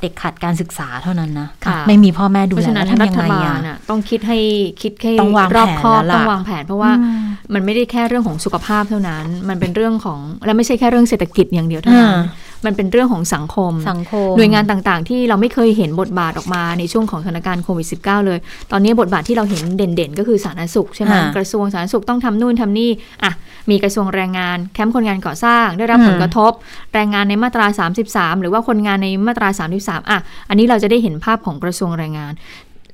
[0.00, 4.38] เด็กขาดการศึกษาเท่านั้นนะค่ะไม่มีพ่อแม่ดูเพราะแลฉะนั้นแล้วรัทำยังฐไงบาลอะน่ะต้องคิดให้
[4.82, 7.22] คิดให้ต้องวางรอบแผนคอบแล้วล่ะต้องวางแผน เพราะว่าอืม
[7.54, 12.22] มันไม่ได้แค่เรื่องของสุขภาพเท่านั้น มันเป็นเรื่องของและไม่ใช่แค่เรื่องเศรษฐกิจอย่างเดียวเท่านั้นอ่า
[12.66, 18.38] มันเป็นเรื่องของสังคมสังคม หน่วยงานต่างๆ ที่เราไม่เคยเห็นบทบาทออกมาในช่วงของสถานการณ์โควิด -19 เลย
[18.72, 22.90] ตอนนี้บทบาทที่เราเห็นเด่นๆ ก็คือสาธารณสุขใช่ไหมค่ะกระทรวงสาธารณสุขต้องทำนู่นทำนี่
[23.24, 23.32] อะ
[23.70, 26.52] มีกระทรวงแรงงานแคมป์คนงานก่อสร้าง ได้รับอืมผลกระทบ
[26.94, 27.66] แรงงานในมาตรา
[28.04, 29.48] 33 หรือว่าคนงานในมาตรา
[29.80, 32.32] 33อะอันนี้เราจะได้เห็นภาพของกระทรวงแรงงาน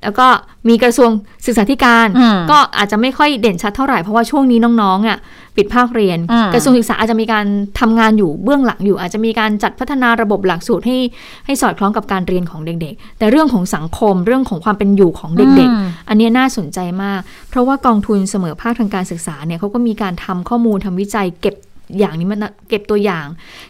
[0.03, 0.27] แล้วก็
[0.69, 1.09] มีกระทรวง
[1.45, 5.19] ศึกษาธิการอืมก็อาจจะไม่ค่อยเด่นชัดเท่าไหร่ เพราะว่าช่วงนี้น้องๆอะ
[5.57, 7.45] ปิดภาคเรียนอืมกระทรวงศึกษาอาจจะมีการ
[7.79, 10.97] ทำงานอยู่เบื้องหลังอยู่ อาจจะมีการจัดพัฒนาระบบหลักสูตรให้
[11.45, 21.55] ให้สอดคล้องกับการเรียนของเด็กๆ แต่เรื่องของสังคมเรื่องของความเป็นอยู่ของเด็กอืมๆอันเนี้ยน่าสนใจมาก เพราะว่ากองทุนเสมอภาคทางการศึกษาเนี่ยเขาก็มีการทำข้อมูลทำวิจัย เก็บ
[21.97, 22.39] อย่างนี้มัน
[22.69, 23.25] เก็บตัวอย่าง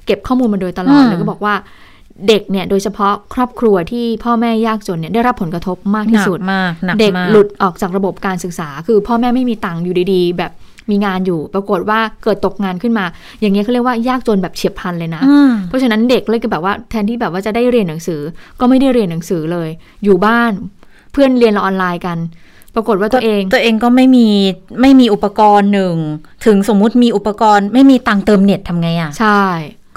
[0.06, 1.56] เก็บข้อมูลมาโดยตลอดอืมแล้วก็บอกว่า
[2.28, 10.52] เด็กเนี่ยโดยเฉพาะครอบครัวที่พ่อแม่ยากจนเนี่ยได้รับผลกระทบมากหที่นักสุดมากหนักเด็กมากหลุดออกจากระบบการศึกษา คือพ่อแม่ไม่มีตังค์อยู่ดีๆ แบบ
[10.90, 13.06] มีงานอยู่ ปรากฏว่าเกิดตกงานขึ้นมา
[13.42, 18.22] อย่างเงี้ยเขาเรียกว่ายากจนแบบเฉียบพลันเลยนะอืมเพราะฉะนั้นเด็กเลยก็แบบว่าแทนที่แบบว่าจะได้เรียนหนังสือ
[18.60, 19.70] ก็ไม่ได้เรียนหนังสือเลย
[20.04, 20.52] อยู่บ้าน
[21.12, 22.18] เพื่อนเรียนออนไลน์กัน
[22.76, 24.28] ปรากฏว่าตัวเองตัวเองก็ไม่มี
[24.82, 25.96] ไม่มีอุปกรณ์หนึ่ง
[26.46, 29.44] ถึงสมมุติมีอุปกรณ์ไม่มีตังค์เติมเน็ตทำไงอะใช่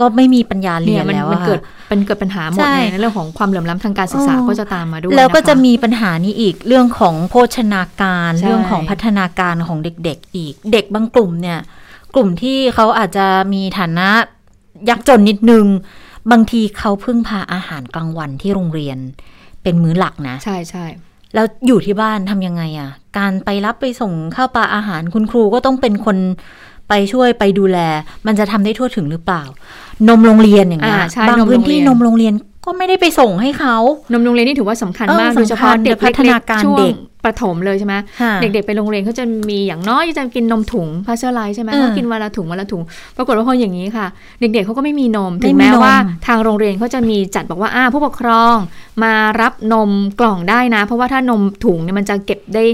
[0.03, 11.59] ก็ไม่มีปัญญาเรีเนี่ยยนมันแล้วมันอะเกิดเป็นเกิดปัญหาหมดใช่ในเรื่องของความเหลื่อมล้ำทางการศึกษาอ๋อก็จะตามมาด้วยแล้วก็นคจะมีปัญหานี้อีกเรื่องของโภชนาการใช่เรื่องของพัฒนาการของเด็กๆ อีก เด็กบางกลุ่มเนี่ย
[12.15, 14.09] กลุ่มที่เขาอาจจะมีฐานะ
[14.89, 15.67] ยากจนนิดนึง
[16.31, 18.99] บางทีเขาพึ่งพาอาหารกลางวันที่โรงเรียน
[19.63, 20.85] เป็นมื้อหลักนะ ใช่ใช่
[21.35, 26.17] แล้วอยู่ที่บ้านทำยังไงอะ่ะ การไปรับไปส่งข้าวปลาอาหารคุณครูก็ต้องเป็นคน
[26.93, 27.79] ไปช่วยไปดูแล
[28.27, 29.43] มันจะทำได้ทั่วถึงหรือเปล่า
[30.09, 32.35] นมโรงเรียนอย่างเงี้ยอ่าใช่บางนมพื้โรนงเรีที่ยนนมโรงเรียน
[32.65, 33.77] ก็ไม่ได้ไปส่งให้เขา
[34.13, 36.95] นมโรงเรียนนี่ถือว่าสำคัญเออมากโดยเฉพาะสำคัญเด็กพัฒนาการช่วงเด็ก
[37.25, 42.83] ประถมเลยใช่ไหมค่ะเด็กๆไปโรงเรียนเขาจะมีอย่างน้อยจะกินนมถุงพาสเจอร์ไลซ์ใช่ไหมเออเขากินวันละถุงวันละถุง
[43.17, 44.07] ปรากฏว่าพออย่างนี้ค่ะ
[44.41, 48.57] เด็กๆเขาก็ไม่มีนมไม่ถึงมีแม้นมว่าทางโรงเรียนเขาจะมีจัดบอกว่าอ่าผู้ปกครอง
[49.05, 52.65] มารับนมกล่องได้นะ เพราะว่าถ้านมถุงเนี่ยมันจะเก็บได้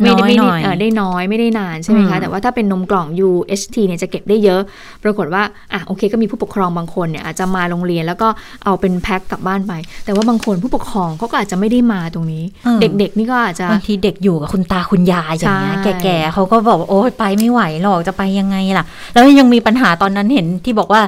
[0.00, 4.60] ไม่ได้ไม่ได้เอ่อได้น้อยไม่ได้นานใช่ไหมคะอืมแต่ว่าถ้าเป็นนมกล่อง UHT เนี่ยจะเก็บได้เยอะ
[5.04, 5.42] ปรากฏว่า
[5.72, 8.28] อะโอเคก็มีผู้ปกครองบางคนเนี่ยอาจจะมาโรงเรียนแล้วก็
[8.64, 9.72] เอาเป็นแพ็คกลับบ้านไป
[10.04, 21.02] แต่ว่าบางคนผู้ปกครองเขาก็อาจจะไม่ได้มาตรงนี้เออเด็กๆนี่ก็อาจจะบางทีเด็กอยู่กับคุณตาคุณยายอย่างเงี้ยใช่แก่ๆเขาก็บอกว่าโอ๊ยไปไม่ไหวหรอกจะไปยังไงล่ะ แล้วยังมีปัญหาตอนนั้นเห็นที่บอกว่า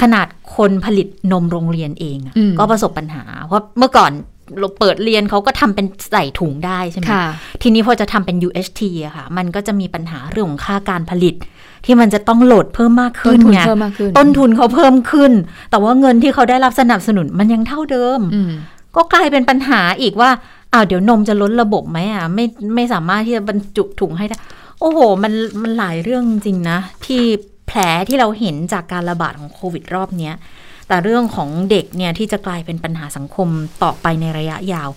[0.00, 4.10] ขนาดคนผลิตนมโรงเรียนเองอะอืมก็ประสบปัญหา เพราะเมื่อก่อน
[4.58, 7.24] เราเปิดเรียนเขาก็ทำเป็นใส่ถุงได้ใช่ไหมค่ะ
[7.62, 11.34] ทีนี้พอจะทำเป็น UHT อะค่ะ มันก็จะมีปัญหาเรื่องของค่าการผลิต
[11.84, 15.32] ที่มันจะต้องโหลดเพิ่มมากต้ขึ้นนทุนไงเพิ่มมากขึ้นต้นทุนเขาเพิ่มขึ้น
[15.70, 18.50] แต่ว่าเงินที่เขาได้รับสนับสนุนมันยังเท่าเดิมอืม
[18.96, 20.30] ก็กลายเป็นปัญหาอีกว่า
[20.72, 24.36] อ้าวเดี๋ยวนมจะล้นระบบไหมอะไม่ไม่สามารถที่จะบรรจุถุงให้ได้
[24.80, 27.22] โอ้โห มันมันหลายเรื่องจริงนะ ที่
[27.66, 27.78] แผล
[28.08, 30.34] ที่เราเห็นจากการระบาดของโควิดรอบเนี้ย
[30.88, 33.48] แต่เรื่องของเด็กเนี่ยที่จะกลายเป็นปัญหาสังคม
[33.82, 34.88] ต่อไปในระยะยาว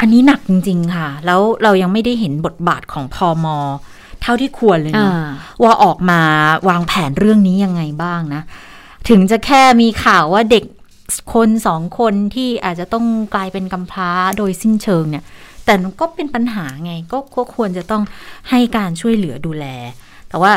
[0.00, 3.46] อันนี้หนักจริง ๆ ค่ะ แล้วเรายังไม่ได้เห็นบทบาทของพอม
[4.22, 5.14] เท่าที่ควรเลยอ่าเนาะ
[5.62, 6.20] ว่าออกมา
[6.68, 8.42] วางแผนเรื่องนี้ยังไงบ้างนะ
[9.08, 10.64] ถึงจะแค่มีข่าวว่าเด็ก
[11.34, 15.24] คนสองคนที่อาจจะต้องกลายเป็นกำพร้าโดยสิ้นเชิงเนี่ย
[15.64, 18.02] แต่มันก็เป็นปัญหาไงก็ก็ควรจะต้อง
[18.50, 19.66] ให้การช่วยเหลือดูแล
[20.28, 20.52] แต่ว่า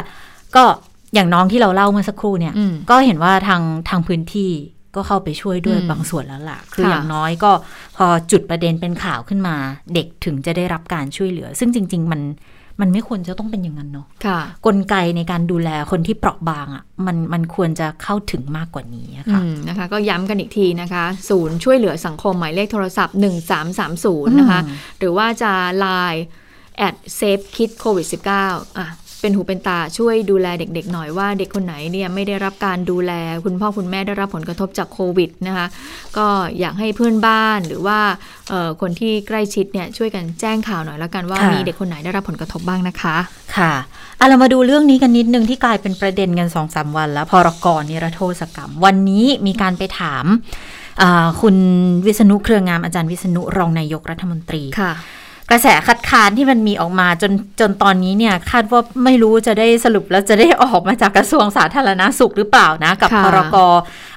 [0.55, 0.63] ก็
[1.13, 4.51] อย่างน้องที่เราเล่าเมื่อสักครู่เนี่ยอืมก็เห็นว่าทางทางพื้นที่
[4.95, 7.51] ก็เข้าไปช่วยด้วยอืมบางส่วนแล้วล่ะ คือค่ะอย่างน้อยก็
[7.95, 9.55] พอจุดประเด็นเป็นข่าวขึ้นมา
[9.93, 12.21] เด็กถึงจะได้รับการช่วยเหลือ ซึ่งจริง ๆ มัน
[12.81, 23.15] มันไม่ควรจะต้องเป็นอย่างนั้นเนาะค่ะกลไกในการดูแลคนที่เปราะบางอะ่ะมันมันควรจะเข้าถึงมากกว่านี้อะอืค่ะมนะคะ ก็ย้ำกันอีกทีนะคะ ศูนย์ช่วยเหลือสังคมหมายเลขโทรศัพท์
[23.77, 25.51] 1330 นะคะอืมหรือว่าจะ
[25.83, 26.21] Line
[26.87, 28.05] at safe kid covid
[28.41, 28.87] 19อะ
[29.23, 33.11] เป็นหูเป็นตาช่วยดูแลเด็กๆหน่อยว่าเด็กคนไหนเนี่ยไม่ได้รับการดูแล
[33.45, 35.67] คุณพ่อคุณแม่ได้รับผลกระทบจากโควิดนะคะ
[36.17, 36.27] ก็
[36.59, 37.99] อยากให้เพื่อนบ้านหรือว่า
[38.49, 43.15] เอ่อคนที่ใกล้ชิดเนี่ยช่วยกันแจ้งข่าวหน่อยแล้วกันว่าค่ะมีเด็กคนไหนได้รับผลกระทบบ้างนะคะ
[43.57, 43.73] ค่ะ
[44.19, 50.25] อะเรามาดูเรื่องนี้กันนิดนึงที่กลายเป็นประเด็นกันสองสามวัน แล้วพรกรนิรโทษกรรม วันนี้มีการไปถาม
[51.01, 51.55] อ่าคุณ
[52.05, 54.93] วิษณุเครืองามอาจารย์วิษณุรองนายกรัฐมนตรีค่ะ
[55.51, 63.55] กระแสคัดค้านที่มันมีออกมาจนจนตอนนี้เนี่ยคาดว่าไม่รู้จะได้สรุปแล้วจะได้ออกมาจากกระทรวงสาธารณาสุขหรือเปล่านะ กับค่ะพรก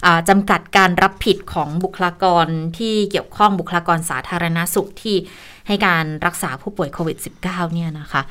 [0.05, 2.47] อ่าจำกัดการรับผิดของบุคลากร
[2.79, 5.17] ที่เกี่ยวข้องบุคลากรสาธารณาสุขที่
[5.67, 8.23] ให้การรักษาผู้ป่วยโควิด -19 เนี่ยนะคะ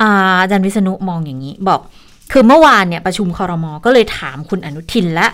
[0.00, 0.10] อา
[0.42, 1.80] อาจารย์วิษณุมองอย่างนี้บอก
[2.32, 5.26] คือเมื่อวานเนี่ยประชุมคอรมอก็เลยถามคุณอนุทินและ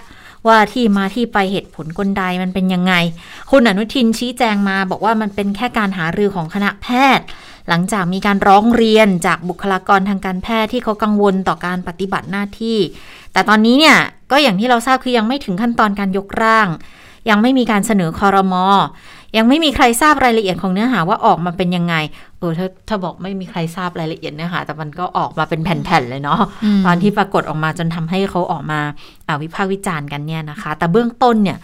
[0.49, 2.93] ว่าที่มาที่ไปเหตุผลกลใดมันเป็นยังไง
[3.51, 7.27] คุณอนุทินชี้แจงมาบอกว่ามันเป็นแค่การหารือของคณะแพทย์
[7.69, 12.79] หลังจากมีการร้องเรียนจากบุคลากรทางการแพทย์ที่เขากังวลต่อการปฏิบัติหน้าที่
[13.33, 13.97] แต่ตอนนี้เนี่ย
[14.31, 16.69] ก็อย่างที่เราทราบคือยังไม่ถึงขั้นตอนการยกร่าง
[17.31, 18.67] ยังไม่มีการเสนอคอรมอ
[19.37, 21.95] ยังไม่มีใครทราบรายละเอียดของเนื้อหาว่าออกมาเป็นยังไง
[22.39, 26.41] เออถ้าถ้าบอกไม่มีใครทราบรายละเอียดเนื้อหา แต่มันก็ออกมาเป็นแผ่นๆเลยเนาะ
[26.87, 28.81] ตอนที่ปรากฏออกมาจนทำให้เขาออกมา
[29.27, 31.59] อ่าวิพากษ์วิจารณ์กันเนี่ยนะคะ แต่เบื้องต้นเนี่ย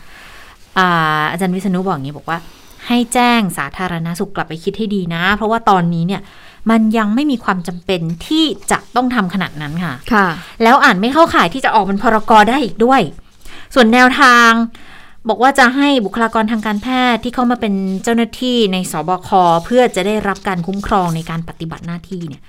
[0.79, 2.39] อาอาจารย์วิษณุบอกอย่างนี้บอกว่า
[2.87, 6.21] ให้แจ้งสาธารณสุขกลับไปคิดให้ดีนะ เพราะว่าตอนนี้เนี่ย
[6.71, 10.27] มันยังไม่มีความจำเป็นที่จะต้องทำขนาดนั้นค่ะ ค่ะ
[10.63, 13.01] แล้วอ่านไม่เข้าข่ายที่จะออกเป็นพรกรได้อีกด้วย
[13.75, 14.51] ส่วนแนวทาง
[15.29, 19.31] บอกว่าจะให้บุคลากรทางการแพทย์ที่เข้ามาเป็นเจ้าหน้าที่ในสบค
[19.64, 22.43] เพื่อจะได้รับการคุ้มครองในการปฏิบัติหน้าที่เนี่ย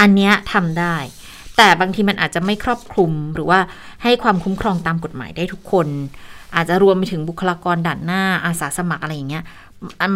[0.00, 0.96] อันเนี้ยทำได้
[1.56, 3.60] แต่บางทีมันอาจจะไม่ครอบคลุมหรือว่า
[4.02, 5.86] ให้ความคุ้มครองตามกฎหมายได้ทุกคน
[6.56, 9.44] อาจจะรวมไปถึงบุคลากรด่านหน้าอาสาสมัครอะไรอย่างเงี้ย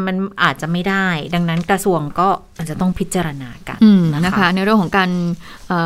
[0.07, 5.11] มันอาจจะไม่ได้ ดังนั้นกระทรวงก็อาจจะต้องพิจารณากันอืมนะคะ ในเรื่องของการ
[5.69, 5.81] เอ่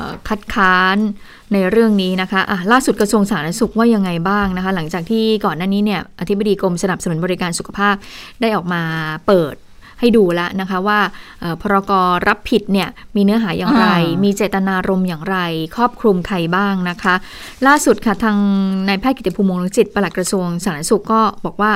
[0.00, 0.96] อคัดค้าน
[1.52, 7.94] ในเรื่องนี้นะคะอะล่าสุดกระทรวงสาธารณสุขว่ายังไงบ้างนะคะ หลังจากที่ก่อนหน้านี้เนี่ยอธิบดีกรมสนับสนุนบริการสุขภาพ
[8.40, 8.82] ได้ออกมา
[9.28, 9.54] เปิด
[10.00, 11.00] ให้ดูแล้วนะคะว่า
[11.40, 11.92] เอ่อพรก
[12.28, 15.36] รับผิดเนี่ยมีเนื้อหาอย่างไรอ่ามีมีเจตนารมณ์อย่างไร
[15.76, 17.14] ครอบคลุมใครบ้างนะคะ
[17.66, 18.38] ล่าสุดค่ะทาง
[18.88, 21.72] นายแพทย์กิติภูมิวงศ์จิตปลัดกระทรวงสาธารณสุขก็บอกว่า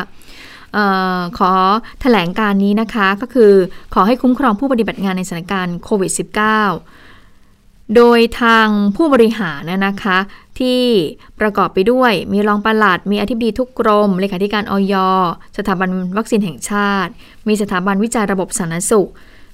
[0.58, 0.79] เอ
[1.19, 1.53] อขอ
[2.01, 3.53] แถลงการนี้นะคะ ก็คือ
[3.95, 6.13] ขอให้คุ้มครองผู้ปฏิบัติงานในสถานการณ์โควิด
[6.99, 10.19] -19 โดยทางผู้บริหารนะนะคะ
[10.59, 10.81] ที่
[11.41, 14.95] ประกอบไปด้วยมีรองปลัด มีอธิบดีทุกกรม เลขาธิการออย
[15.59, 17.11] สถาบันวัคซีนแห่งชาติ
[17.49, 19.11] มีสถาบันวิจัยระบบสาธารณสุข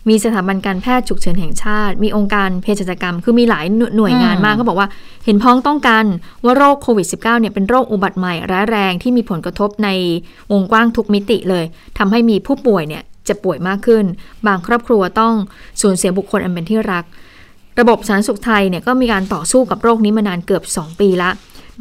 [0.09, 4.88] มีสถาบันการแพทย์ฉุกเฉินแห่งชาติ มีองค์การเภสัชกรรม คือมีหลายหน่วยงานมากเขาบอกว่า
[5.25, 6.05] เห็นพ้องต้องกัน
[6.45, 9.88] ว่าโรคโควิด -19 เนี่ยเป็นโรคอุบัติใหม่ร้ายแรงที่มีผลกระทบใน
[10.53, 11.64] วงกว้างทุกมิติเลย
[11.99, 14.05] ทำให้มีผู้ป่วยเนี่ยเจะป่วยมากขึ้น
[14.47, 15.35] บางครอบครัวต้อง
[15.81, 17.05] สูญเสียบุคคลอันเป็นที่รัก
[17.81, 21.31] ระบบสาธารณสุขไทยเนี่ยก็มีการต่อสู้กับโรคนี้มานานเกือบ 2 ปีละ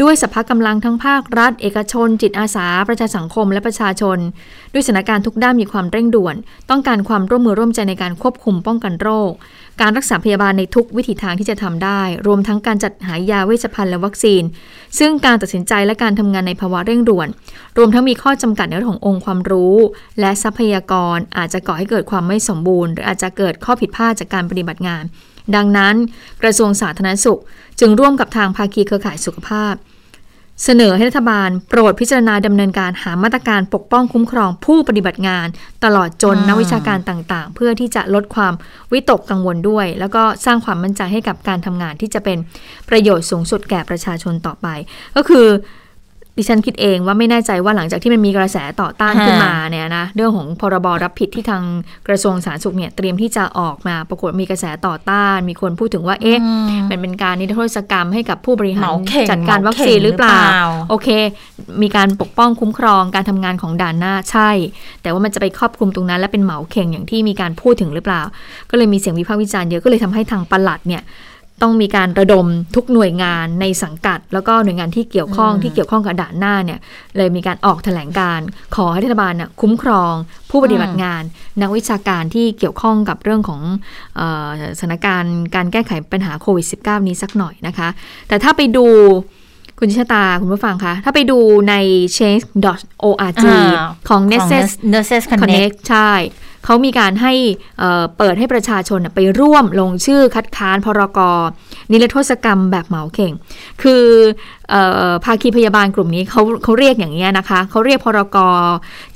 [0.01, 4.17] ด้วยสภากำลังทั้งภาครัฐ เอกชน จิตอาสา ประชาสังคมและประชาชน
[4.73, 6.36] ด้วยสถานการณ์ทุกด้านมีความเร่งด่วน
[6.69, 9.32] ต้องการความร่วมมือร่วมใจในการควบคุมป้องกันโรค
[9.82, 14.43] การรักษาพยาบาลในทุกวิถีทางที่จะทำได้ รวมทั้งการจัดหายาเวชภัณฑ์และวัคซีน
[14.99, 17.27] ซึ่งการตัดสินใจและการทำงานในภาวะเร่งด่วน
[17.77, 19.75] รวมทั้งมีข้อจำกัดในเรื่องขององค์ความรู้
[20.19, 25.03] และทรัพยากรอาจจะก่อให้เกิดความไม่สมบูรณ์ หรืออาจจะเกิดข้อผิดพลาดจากการปฏิบัติงาน
[25.56, 25.95] ดังนั้น
[26.41, 27.39] กระทรวงสาธารณสุข
[27.79, 29.75] จึงร่วมกับทางภาคีเครือข่ายสุขภาพ
[30.63, 35.47] เสนอให้รัฐบาลโปรดพิจารณาดำเนินการหามาตรการปกป้องคุ้มครองผู้ปฏิบัติงาน
[35.84, 38.53] ตลอดจนอืมนักวิชาการต่างๆ เพื่อที่จะลดความ
[38.91, 42.38] วิตกกังวลด้วย แล้วก็สร้างความมั่นใจให้กับการทำงานที่จะเป็น
[42.89, 44.67] ประโยชน์สูงสุดแก่ประชาชนต่อไป
[45.15, 45.47] ก็คือ
[46.37, 51.63] ดิฉันคิดเองว่าไม่แน่ใจว่าหลังจากที่มันมีกระแสต่อต้านขึ้นมาเนี่ยนะเรื่องของพรบรับผิดที่ทาง
[52.07, 56.39] กระทรวงสาธารณสุขเนี่ยเตรียมที่จะออกมาปรากฏมีกระแสต่อต้าน มีคนพูดถึงว่าเอ๊ะ
[56.89, 61.07] มันเป็นการนิรโทษกรรมให้กับผู้บริหารเหมาเข่งจัดการวัคซีนหรือเปล่าเหมาเข่งหรือเปล่า โอเค
[61.81, 64.49] มีการปกป้องคุ้มครองการทำงานของด่านหน้าใช่
[65.01, 68.21] แต่ว่ามันจะไปครอบคลุมตรงนั้น และเป็นเหมาเข่งอย่างที่มีการพูดถึงหรือเปล่า
[68.69, 71.03] ก็เลยมีเสียงวิพากษ์วิจารณ์เยอะก็เลยทำให้ทางปลัดเนี่ย
[71.61, 76.79] ต้องมีการระดมทุกหน่วยงานในสังกัด แล้วก็หน่วยงานที่เกี่ยวข้องอืมที่เกี่ยวข้องกับด่านหน้าเนี่ย
[77.17, 80.13] เลยมีการออกแถลงการณ์ขอให้รัฐบาลน่ะคุ้มครอง
[80.49, 81.21] ผู้ปฏิบัติงาน
[81.61, 83.61] นักวิชาการที่เกี่ยวข้องกับเรื่องของ
[84.15, 87.89] เอ่อสถานการณ์การแก้ไขปัญหาโควิด -19 นี้สักหน่อยนะคะ
[88.27, 88.87] แต่ถ้าไปดู
[89.79, 91.39] คุณชะตา คุณผู้ฟังคะ ถ้าไปดู
[91.69, 91.75] ใน
[92.17, 93.67] change.org อ่าของ
[94.09, 96.11] ของ Nurses Nurses Connect Connect ใช่
[96.65, 97.34] เขามีการให้
[97.80, 101.19] เอ่อเปิดให้ประชาชนน่ะไปร่วมลงชื่อคัดค้านพรก
[101.91, 103.34] นิรโทษกรรมแบบเหมาเข่ง
[103.82, 104.04] คือ
[104.69, 104.76] เอ
[105.10, 108.38] อภาคีพยาบาลกลุ่มนี้เขาเขาเรียกอย่างนี้ยนะคะเขาเรียกพรก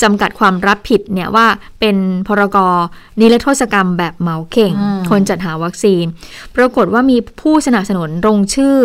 [0.02, 1.48] จำกัดความรับผิดเนี่ยว่า
[1.80, 1.96] เป็น
[2.28, 2.58] พรก
[3.20, 6.04] นิรโทษกรรมแบบเหมาเข่งอืมคนจัดหาวัคซีน
[6.56, 8.78] ปรากฏว่ามีผู้สนับสนุนลงชื่อ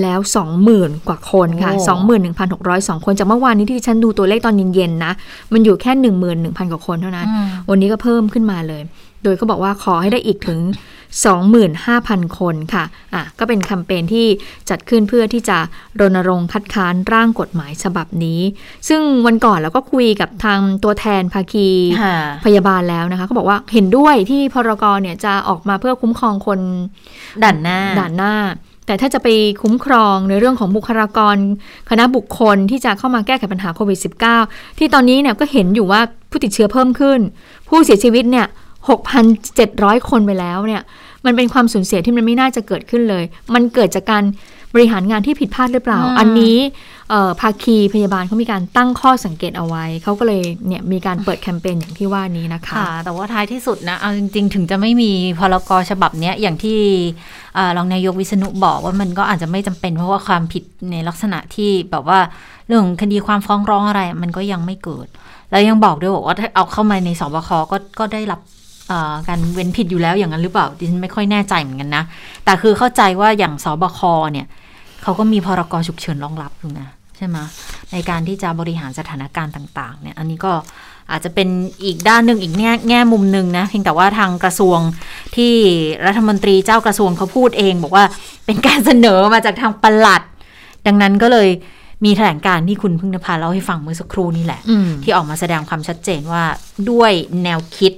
[0.00, 0.20] แล้ว
[0.64, 1.94] 20,000 กว่าคนค่ะโอ้
[2.98, 5.12] 21,602 คนจากเมื่อวานนี้ที่ฉันดูตัวเลขตอนเย็นๆนะ
[5.52, 5.92] มันอยู่แค่
[6.32, 8.82] 11,000 กว่าคนเท่านั้นอืมวันนี้ก็เพิ่มขึ้นมาเลย
[9.22, 10.60] โดยเขาบอกว่าขอให้ได้อีกถึง
[11.48, 14.26] 25,000 คนค่ะ อะ ก็เป็นแคมเปญที่
[14.70, 15.58] จัดขึ้นเพื่อที่จะ
[16.00, 18.40] รณรงค์คัดค้านร่างกฎหมายฉบับนี้
[18.88, 21.68] ซึ่งวันก่อนเราก็คุยกับทางตัวแทนภาคี
[22.02, 26.60] ค่ะพยาบาลแล้วนะคะเขาบอกว่าเห็นด้วยที่พรกเนี่ยจะออกมาเพื่อคุ้มครองคน
[27.42, 28.34] ด่านหน้าด่านหน้า
[28.86, 29.28] แต่ถ้าจะไป
[29.62, 31.36] คุ้มครองในเรื่องของบุคลากร
[31.90, 33.98] คณะบุคคลที่จะเข้ามาแก้ไขปัญหาโควิด
[34.38, 37.20] -19 ที่ตอนนี้เนี่ยก็เห็นอยู่ว่าผู้ติดเชื้อเพิ่มขึ้น
[37.68, 38.46] ผู้เสียชีวิตเนี่ย
[39.28, 40.82] 6,700 คนไปแล้วเนี่ย
[41.24, 44.24] มันเป็นความสูญเสียที่มันไม่น่าจะเกิดขึ้นเลย มันเกิดจากการ
[44.74, 46.56] บริหารงานที่ผิดพลาดหรือเปล่าอืมอันนี้
[47.10, 56.78] เอ่อภาคีพยาบาลเขามีการตั้งข้อสังเกตเอาไว้ เขาก็เลยเนี่ยมีการเปิดแคมเปญอย่างที่ว่านี้นะคะค่ะแต่ว่าท้ายที่สุดนะ เอาจริง ๆ ถึงจะไม่มีพรกฉบับเนี้ยอย่างที่
[57.54, 62.18] เอ่อรองนายกวิษณุบอกว่ามันก็อาจจะไม่จำเป็นเพราะว่าความผิดในลักษณะที่แบบว่า
[62.66, 65.06] เรื่องของคดีความฟ้องร้องอะไร มันก็ยังไม่เกิด
[65.50, 68.40] แล้วยังบอกด้วยบอกว่าถ้าเอาเข้ามาในสบคก็ก็ได้รับ
[68.88, 72.04] เอ่อการเว้นผิดอยู่แล้วอย่างนั้นหรือเปล่าดิฉันไม่ค่อยแน่ใจเหมือนกันนะ
[72.44, 74.00] แต่คือเข้าใจว่าอย่างสบค
[74.32, 74.46] เนี่ย
[75.02, 77.36] เขาก็มีพรกฉุกเฉินรองรับอยู่นะใช่ไหม
[77.92, 80.52] ในการที่จะบริหารสถานการณ์ต่างๆเนี่ยอันนี้ก็
[81.10, 81.48] อาจจะเป็น
[81.84, 84.78] อีกด้านหนึ่งอีกแง่แง่มุมหนึ่งนะเพียงแต่ว่าทางกระทรวง
[85.36, 85.52] ที่
[86.06, 88.04] รัฐมนตรีเจ้ากระทรวงเขาพูดเอง บอกว่า
[88.46, 90.22] เป็นการเสนอมาจากทางปลัด
[90.86, 91.48] ดังนั้นก็เลย
[92.04, 94.60] มีแถลงการที่คุณพึ่งนภาเล่าให้ฟังเมื่อสักครู่นี่แหละ
[95.02, 96.42] ที่ออกมาแสดงความชัดเจนว่า
[96.90, 97.12] ด้วย
[97.44, 97.92] แนวคิด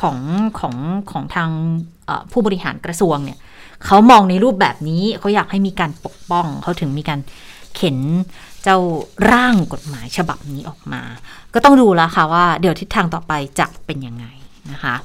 [0.00, 0.18] ของ
[0.58, 0.74] ของ
[1.10, 1.50] ของทาง
[2.32, 3.38] ผู้บริหารกระทรวงเนี่ย
[3.86, 7.20] เขามองในรูปแบบนี้เขาอยากให้มีการปกป้องเขาถึงมีการ
[7.76, 7.98] เข็น
[8.62, 8.78] เจ้า
[9.30, 11.02] ร่างกฎหมายฉบับนี้ออกมา
[11.54, 14.26] ก็ต้องดูแล้วค่ะว่าเดี๋ยวทิศทางต่อไปจะเป็นยังไง
[14.72, 14.96] นะคะ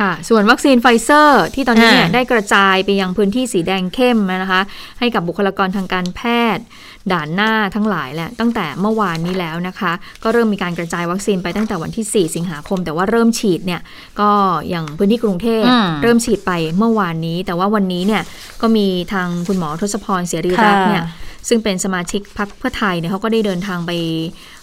[0.00, 4.60] ค่ะ ส่วนวัคซีนไฟเซอร์ที่ตอนนี้เนี่ยอ่าได้กระจายไปยังพื้นที่สีแดงเข้มนะคะ
[4.98, 6.20] ให้กับบุคลากรทางการแพ
[6.56, 6.64] ทย์
[7.12, 9.92] ด่านหน้าทั้งหลายแหละตั้งแต่เมื่อวานนี้แล้วนะคะ
[10.22, 13.80] ก็เริ่มมีการกระจายวัคซีนไปตั้งแต่วันที่ 4 สิงหาคม แต่ว่าเริ่มฉีดเนี่ย
[14.20, 14.30] ก็
[14.68, 18.22] อย่างพื้นที่กรุงเทพอืมเริ่มฉีดไปเมื่อวานนี้ แต่ว่าวันนี้เนี่ย
[18.62, 21.04] ก็มีทางคุณหมอทศพรเสรีรักษ์เนี่ย
[21.48, 23.92] ซึ่งเป็นสมาชิกพรรคเพื่อไทยเนี่ยเขาก็ได้เดินทางไป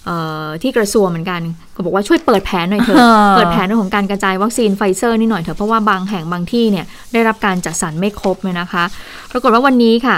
[0.05, 1.41] เอ่อที่กระทรวงเหมือนกัน
[1.75, 8.83] ก็บอกว่าช่วยเปิดแผนหน่อยเถอะอ่าเปิดแผนเรื่องของการกระจายวัคซีนไฟเซอร์นี่หน่อยเถอะเพราะว่าบางแห่งบางที่เนี่ยได้รับการจัดสรรไม่ครบเลยนะคะ
[9.31, 10.15] ปรากฏว่าวันนี้ค่ะ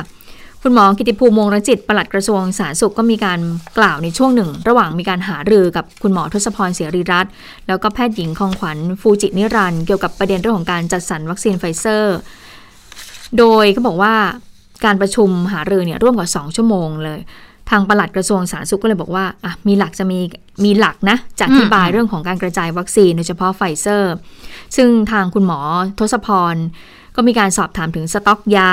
[0.64, 3.40] คุณหมอเกียรติภูมิวงศ์รจิตปลัดกระทรวงสาธารณสุขก็มีการ
[3.78, 7.32] กล่าวในช่วงหนึ่ง ระหว่างมีการหารือกับคุณหมอทศพรเสรีรักษ์
[7.68, 12.18] แล้วก็แพทย์หญิงคองขวัญฟูจินิรันเกี่ยวกับประเด็นเรื่องของการจัดสรรวัคซีนไฟเซอร์
[13.38, 14.16] โดยเขาบอกว่า
[14.86, 17.20] การประชุมหารือเนี่ยร่วมกว่า 2 ชั่วโมงเลย
[17.70, 20.20] ทางปลัดกระทรวงสาธารณสุขก็เลยบอกว่าอะมีหลักจะมี
[20.66, 24.14] มีหลักนะจะอธิบายเรื่องของการกระจายวัคซีนโดยเฉพาะไฟเซอร์
[24.76, 25.60] ซึ่งทางคุณหมอ
[26.00, 26.56] ทศพร
[27.18, 28.72] ก็มีการสอบถามถึงสต็อกยา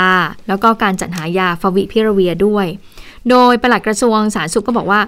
[0.48, 2.66] แล้วก็การจัดหายาฟาวิพิราเวียร์ด้วย
[3.30, 5.00] โดยปลัดกระทรวงสาธารณสุขก็บอกว่า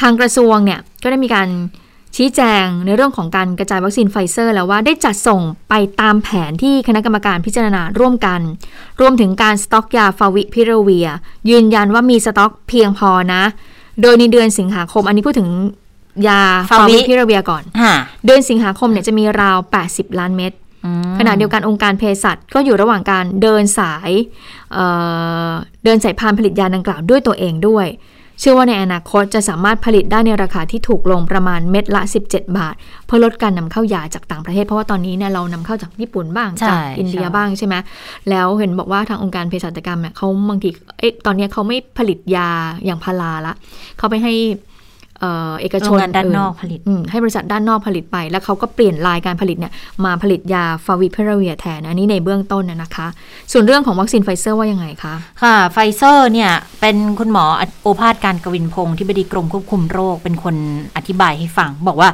[0.00, 1.48] ทางกระทรวงเนี่ยก็ได้มีการ
[2.16, 8.40] ชี้แจงในเรื่องของการกระจายวัคซีนไฟเซอร์ แล้วว่าได้จัดส่งไปตามแผนที่คณะกรรมการพิจารณาร่วมกัน
[9.00, 11.08] รวมถึงการสต็อกยาฟาวิพิราเวียร์
[11.50, 13.42] ยืนยันว่ามีสต็อกเพียงพอนะ
[14.02, 15.48] โดยในเดือนสิงหาคมอันนี้พูดถึง
[16.28, 17.94] ยาฟาฟาวิวิพิราเวียร์ก่อนค่ะ
[18.26, 20.67] เดือนสิงหาคมเนี่ยจะมีราว 80 ล้านเม็ดอืม
[21.18, 24.10] ขณะเดียวกันองค์การเภสัชก็อยู่ระหว่างการเดินสาย
[24.72, 24.86] เอ่
[25.48, 25.50] อ
[25.84, 27.88] เดินสายพานผลิตยาดังกล่าวด้วยตัวเองด้วย
[28.40, 32.74] เชื่อว่าในอนาคตจะสามารถผลิตได้ในราคาที่ถูกลงประมาณเม็ดละ 17 บาท
[33.06, 37.74] เพื่อลดการนำเข้ายาจากต่างประเทศ เพราะว่าตอนนี้เนี่ยเรานำเข้าจากญี่ปุ่นบ้างใช่จากอินเดียใช่บ้างใช่ไหม
[38.30, 42.48] แล้วเห็นบอกว่าทางองค์การเภสัชกรรมเนี่ยเขาบางทีเอ๊ะตอนเนี้ยเขาไม่ผลิตยา
[42.84, 43.52] อย่างพาราละ
[43.98, 44.34] เขาไปให้
[45.20, 49.72] เอ่อเอกชโรงนงานด้านอื่นอกผลิตอืมให้บริษัทด้านนอกผลิตไป แล้วเขาก็เปลี่ยนไลน์การผลิตเนี่ย
[50.04, 53.06] มาผลิตยาฟาวิพิราเวียร์แทนอันนี้ในเบื้องต้นนะนะคะ
[53.52, 56.50] ส่วนเรื่องของวัคซีนไฟเซอร์ว่ายังไงคะค่ะไฟเซอร์เนี่ย
[56.80, 57.44] เป็นคุณหมอ
[57.82, 60.56] โอภาสการย์กวินพงศ์อธิบดีกรมควบคุมโรคเป็นคน
[60.96, 62.08] อธิบายให้ฟัง บอกว่า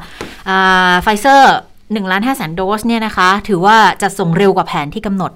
[1.02, 1.54] ไฟเซอร์
[1.92, 5.30] 1ล้าน5แสนโดสเนี่ยนะคะ ถือว่าจะส่งเร็วกว่าแผนที่กำหนด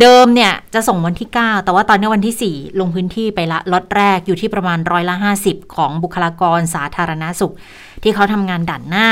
[0.00, 5.14] เดิมเนี่ยจะส่งวันที่ 9 แต่ว่าตอนนี้วันที่ 4 ลงพื้นที่ไปละล็อตแรกอยู่ที่ประมาณร้อยละ
[5.46, 7.54] 50 ของบุคลากรสาธารณสุข
[8.02, 9.08] ที่เขาทำงานด่านหน้า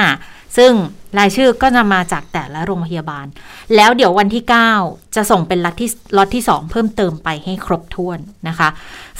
[0.56, 0.72] ซึ่ง
[1.18, 3.26] รายชื่อก็จะมาจากแต่ละโรงพยาบาล
[3.76, 4.44] แล้วเดี๋ยววันที่
[4.78, 8.68] 9 จะส่งเป็นล็อตที่ล็อตที่ 2 เพิ่มเติมไปให้ครบถ้วนนะคะ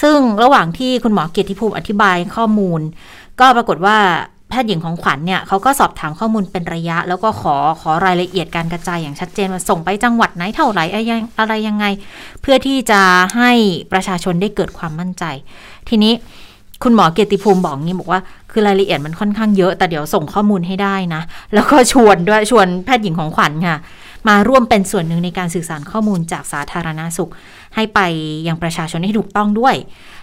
[0.03, 2.81] ซึ่งระหว่างที่คุณหมอเกียรติภูมิอธิบายข้อมูล
[3.41, 3.99] ก็ปรากฏว่า
[4.49, 10.85] แพทย์หญิงของขวัญเนี่ยเขาก็สอบถามข้อมูลเป็นระยะ แล้วก็ขอขอรายละเอียดการกระจายอย่างชัดเจนว่าส่งไปจังหวัดไหนเท่าไหร่
[11.39, 11.87] อะไรยังไงไง
[12.43, 13.01] เพื่อที่จะ
[13.37, 13.53] ให้
[13.93, 15.25] ประชาชนได้เกิดความมั่นใจ
[15.89, 16.13] ทีนี้
[16.83, 21.23] คุณหมอเกียรติภูมิบอกงี้บอกว่าคือรายละเอียดมันค่อนข้างเยอะแต่เดี๋ยวส่งข้อมูลให้ได้นะ
[21.55, 23.77] แล้วก็ชวนด้วยชวนแพทย์หญิงของขวัญค่ะ
[24.29, 27.31] มาร่วมเป็นส่วนหนึ่งในการสื่อสารข้อมูลจากสาธารณาสุข
[27.75, 28.01] ให้ไป
[28.47, 29.75] ยังประชาชนให้ถูกต้องด้วย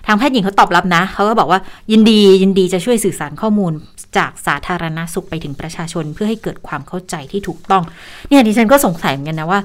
[0.05, 1.59] ทางแพทย์หญิงเขาตอบรับนะเขาก็บอกว่า
[1.91, 3.73] ยินดียินดีจะช่วยสื่อสารข้อมูล
[4.17, 7.83] จากสาธารณสุขไปถึงประชาชนเพื่อให้เกิดความเข้าใจที่ถูกต้อง
[8.29, 9.59] เนี่ยดิฉันก็สงสัยเหมือนกันนะว่า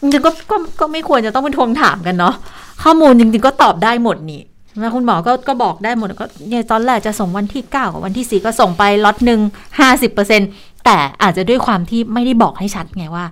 [0.00, 2.34] จริงๆก็ก็ก็ไม่ควรจะต้องเป็นทวงถามกันเนาะ
[2.82, 4.42] ข้อมูลจริงๆก็ตอบได้หมดนี่
[4.80, 9.40] แล้วคุณหมอก็ก็บอกได้หมดก็เนี่ยตอนแรกจะส่งวันที่ 9 กับวันที่ 4 ก็ส่งไปล็อตหนึ่ง
[10.12, 13.24] 50%แต่อาจจะด้วยความที่ไม่ได้บอกให้ชัดไงว่า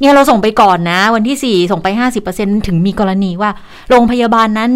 [0.00, 1.88] เนี่ยเราส่งไปก่อนนะ วันที่ 4 ส่งไป
[2.28, 3.50] 50%ถึงมีกรณีว่า
[3.90, 4.70] โรงพยาบาลนั้น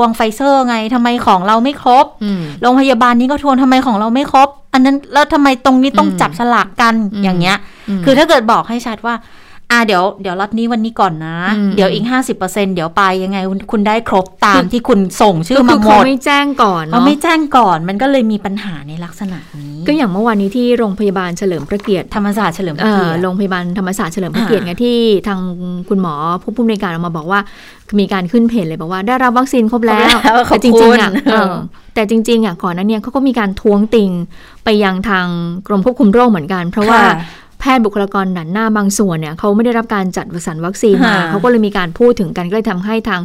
[0.00, 7.56] ทวงไฟเซอร์ไงทำไมของเราไม่ครบอืมโรงพยาบาลนี้ก็ทวงทำไมของเราไม่ครบ อันนั้นแล้วทำไมตรงนี้ต้องอืมจับฉลากกันอืมอย่างเงี้ย
[7.98, 9.14] มคือถ้าเกิดบอกให้ชัดว่า
[9.74, 24.96] อ่าเดี๋ยวเดี๋ยวล็อตนี้วันนี้ก่อนนะอืมเดี๋ยวอีกห้าสิบเปอร์เซ็นต์เดี๋ยวไปยังไงคุณคุณได้ครบตามที่คุณส่งชื่อก็มาคือหมเขาดไม่แจ้งก่อนเขาเนาะไม่แจ้งก่อนมันก็เลยมีปัญหาในลักษณะนี้ ก็อย่างเมื่อวานนี้ที่โรงพยาบาลเฉลิมพระเกียรติธรรมศาสตร์เฉลิมพเอ่ระเกีอยรติโรงพยาบาลธรรมศาสตร์เฉลิมพระเกียรติอ่าไงที่
[25.28, 25.40] ทาง
[25.88, 27.40] คุณหมอผู้ผู้อำนวยการออกมาบอกว่า
[28.00, 31.54] มีการขึ้นเพจเลยบอกว่าได้รับวัคซีนครบแล้วครบแล้วขอบแต่จริงๆอะคุณเออ
[31.94, 34.10] แต่จริงๆอะก่อนหนั้นเนี่ยเขาก็มีการท้วงติง
[34.64, 35.26] ไปยังทาง
[35.66, 37.12] กรมควบคุมโรคเหมือนกัน เพราะว่าค่ะ
[37.43, 43.20] แพแพทย์บุคลากรด่านหน้าบางส่วนเนี่ยเขาไม่ได้รับการจัดสรรวัคซีนมาค่ะเขาก็เลยมีการพูดถึงกันก็เลยทำให้ทาง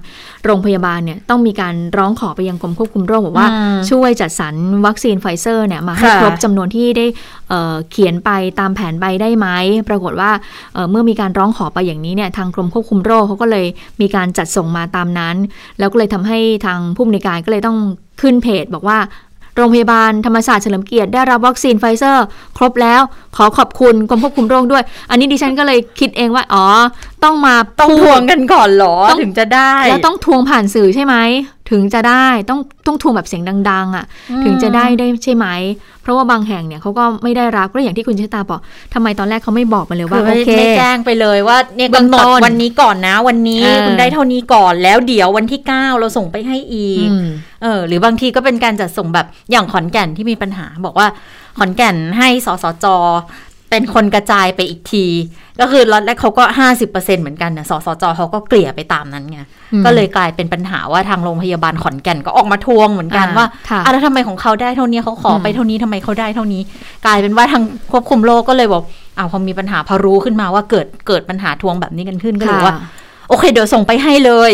[0.46, 4.54] โรงพยาบาลเนี่ยต้องมีการร้องขอไปยังกรมควบคุมโรคบอกว่าอืมช่วยจัดสรร
[4.86, 7.06] วัคซีนไฟเซอร์เนี่ยมาให้ค่ะครบจำนวนที่ได้
[7.50, 9.48] เอ่อเขียนไปตามแผนใบได้ไหม
[9.90, 10.32] ปรากฏว่า
[10.74, 13.66] เอ่อเมื่อมีการร้องขอไปอย่างนี้เนี่ยทางกรมควบคุมโรคเขาก็เลย
[14.02, 15.36] มีการจัดส่งมาตามนั้น
[15.80, 17.78] แล้วก็เลยทำให้ทางผู้อำนวยการก็เลยต้อง
[18.22, 18.98] ขึ้นเพจบอกว่า
[19.56, 22.26] โรงพยาบาลธรรมศาสตร์เฉลิมเกียรติได้รับวัคซีนไฟเซอร์
[22.58, 23.02] ครบแล้ว
[23.38, 26.66] ขอขอบคุณกรมควบคุมโรคด้วย อันนี้ดิฉันก็เลยคิดเองว่า อ๋อ
[27.24, 31.16] ต้องมาต้องพูดทวงกันก่อนเหรอต้องถึงจะได้ แล้วต้องทวงผ่านสื่อใช่ไหม
[31.72, 35.48] ถึงจะได้ต้องต้องทวงแบบเสียงดัง ๆ อะอืมถึงจะได้ได้ใช่ไหม
[36.02, 38.60] เพราะว่าบางแห่งเนี่ยเขาก็ไม่ได้รับก็อย่างที่คุณชะตาบอก
[38.94, 47.28] ทำไมตอนแรกเขาไม่บอกมาเลยคืว่าอโอไม่เคไม่แจ้งไปเลยว่าเนี่ยเบื้องกำหนดต้นวันนี้ก่อนนะ วันนี้เออคุณได้เท่านี้ก่อนแล้วเดี๋ยววันที่ 9 เราส่งไปให้อีกอืม
[47.64, 51.08] เออหรือบางทีก็เป็นการจัดส่งแบบอย่างขอนแก่นที่มีปัญหาบอกว่า
[51.58, 52.86] ขอนแก่นให้สสจ
[53.70, 55.06] เป็นคนกระจายไปอีกที
[55.60, 56.44] ก็คือล็อตแรกเขาก็
[56.82, 59.40] 50%เหมือนกันนะสสจเขาก็เกลี่ยไปตามนั้นไง
[59.74, 66.62] อืมก็เลยกลายเป็นปัญหาว่าทางโรงพยาบาลขอนแก่นก็ออกมาทวงเหมือนกันอ่าว่าค่ะอะแล้วทำไมของเขาได้เท่านี้เขาขอไปอืมเท่านี้ทำไมเขาได้เท่านี้
[67.06, 68.84] กลายเป็นว่าทางควบคุมโรคก็เลยบอก
[69.18, 72.76] อ้าวพอมีปัญหาพอรู้ขึ้นมาว่าเกิดเกิดปัญหาทวงแบบนี้กันขึ้นก็เลยว่า
[73.30, 74.52] โอเค เดี๋ยวส่งไปให้เลย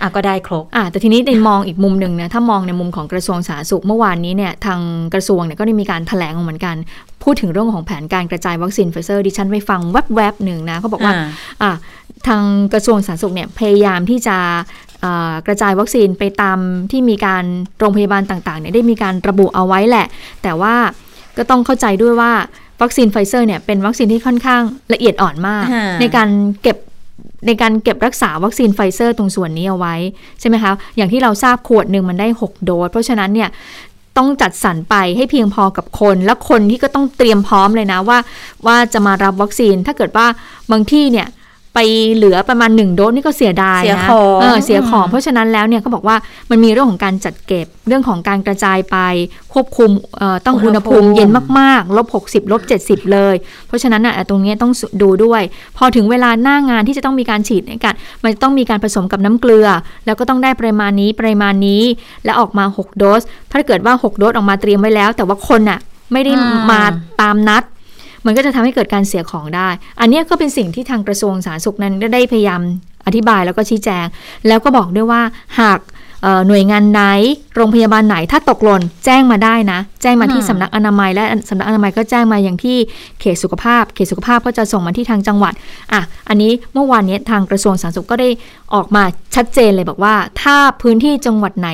[0.00, 4.80] อืมอะก็ได้ครบอ่าแต่ทีนี้ในมองอีกมุมหนึ่งนะถ้ามองในมุมของกระทรวงสาธารณสุขเมื่อวานนี้เนี่ยทาง
[5.14, 6.76] กระทรวงเนี่ยก็ได้มีการแถลงออกเหมือนกัน
[7.22, 9.80] พูดถึงเรื่องของแผนการกระจายวัคซีนไฟเซอร์ดิฉันไปฟัง
[10.14, 11.14] แวบๆหนึ่งนะเขาบอกว่า
[11.62, 11.78] อ่าอะ
[12.26, 14.36] ทางกระทรวงสาธารณสุขเนี่ยพยายามที่จะ
[15.04, 16.58] อ่ากระจายวัคซีนไปตาม
[16.90, 17.44] ที่มีการ
[17.78, 20.06] โรงพยาบาลต่างๆเนี่ยได้มีการระบุเอาไว้แหละ
[20.42, 20.74] แต่ว่า
[21.36, 22.32] ก็ต้องเข้าใจด้วยว่า
[22.82, 26.28] วัคซีนไฟเซอร์เนี่ยเป็นวัคซีนที่ค่อนข้างละเอียดอ่อนมากค่ะในการ
[26.62, 26.76] เก็บ
[27.46, 29.94] ในการเก็บรักษาวัคซีนไฟเซอร์ตรงส่วนนี้เอาไว้
[30.40, 33.48] ใช่ไหมคะ อย่างที่เราทราบขวดหนึ่งมันได้ 6 โดส เพราะฉะนั้นเนี่ย
[34.16, 38.18] ต้องจัดสรรไปให้เพียงพอกับคน และคนที่ก็ต้องเตรียมพร้อมเลยนะว่า
[38.66, 40.26] ว่าจะมารับวัคซีนถ้าเกิดว่า
[40.72, 41.26] บางที่เนี่ย
[41.74, 41.78] ไป
[42.14, 46.16] เหลือประมาณ 1 โดสนี่ก็เสียดายเสียนะของเออเสียของอืมเพราะฉะนั้นแล้วเนี่ยเขาบอกว่า
[46.50, 48.96] มันมีเรื่องของการจัดเก็บเรื่องของการกระจายไป
[49.52, 51.28] ควบคุมเอ่อต้องอุณหภูมิเย็น
[51.58, 53.34] มากๆลบ60ลบ70 เลย
[53.66, 55.42] เพราะฉะนั้นอะตรงนี้ต้องดูด้วย
[55.76, 59.68] พอถึงเวลาหน้างานที่จะต้องมีการฉีดในการมันจะต้องมีการผสมกับน้ำเกลือ
[60.06, 61.82] แล้วก็ต้องได้ปริมาณนี้ปริมาณนี้
[62.24, 65.78] และออกมา 6 โดส ถ้าเกิดว่า 6 โดสออกมาเตรียมไว้แล้ว แต่ว่าคนอะ
[66.12, 66.82] ไม่ได้อืมมา
[67.22, 67.62] ตามนัด
[68.26, 69.68] มันก็จะทำให้เกิดการเสียของได้
[70.00, 72.60] อันเนี้ยก็เป็นสิ่งที่ทางกระทรวงสาธารณสุขนั้นได้พยายาม
[73.06, 74.06] อธิบายแล้วก็ชี้แจง
[74.48, 75.22] แล้วก็บอกด้วยว่า
[75.60, 75.80] หาก
[76.22, 77.02] เอ่อหน่วยงานไหน
[77.56, 82.76] โรงพยาบาลไหนถ้าตกหล่นแจ้งมาได้นะ แจ้งมาที่อืมสำนักอนามัยและสำนักอนามัยก็แจ้งมาอย่างที่
[83.20, 85.52] เขตสุขภาพ เขตสุขภาพก็จะส่งมาที่ทางจังหวัด
[85.92, 88.28] อะอันนี้เมื่อวานนี้ทางกระทรวงสาธารณสุขก็ได้
[88.74, 89.02] ออกมา
[89.34, 91.68] ชัดเจนเลยบอกว่า ถ้าพื้นที่จังหวัดไหน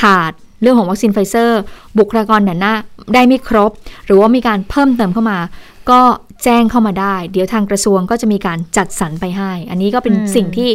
[0.00, 1.60] ขาดเรื่องของวัคซีนไฟเซอร์
[1.98, 2.74] บุคลากรด่านหน้า
[3.14, 3.70] ได้ไม่ครบ
[4.06, 5.38] หรือว่ามีการเพิ่มเติมเข้ามา
[5.90, 6.00] ก็
[6.44, 10.70] แจ้งเข้ามาได้ เดี๋ยวทางกระทรวงก็จะมีการจัดสรรไปให้ อันนี้ก็เป็นอืมสิ่งที่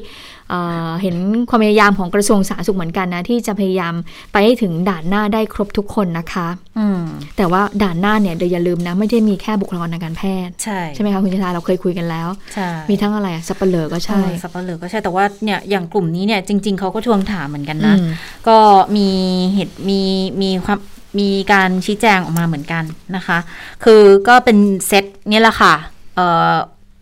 [0.50, 1.16] เอ่อเห็น
[1.50, 3.94] ความพยายามของกระทรวงสาธารณสุขเหมือนกันนะ ที่จะพยายาม
[4.32, 6.48] ไปให้ถึงด่านหน้าได้ครบทุกคนนะคะ
[6.80, 7.02] อืม
[7.38, 18.10] แต่ว่าด่านหน้าเนี่ยเดี๋ยวอย่าลืมนะ ไม่ได้มีแค่บุคลากรทางการแพทย์ ใช่ใช่ไหมคะคุณชาตาเราเคยคุยกันแล้วใช่มีทั้งอะไรอะสับปะเหร่อก็ใช่เออสับปะเหลือก็ใช่แต่ว่าเนี่ยอย่างกลุ่มนี้เนี่ยจริง ๆเขาก็ทวงถามเหมือนกันนะอืม
[18.48, 18.58] ก็
[18.96, 19.10] มี
[19.54, 20.02] เหตุมี
[20.42, 20.80] มีความ
[21.20, 22.84] มีการชี้แจงออกมาเหมือนกัน
[23.16, 23.38] นะคะ
[23.84, 25.74] คือก็เป็นเซตเนี่ยแหละค่ะ
[26.16, 26.54] เอ่อ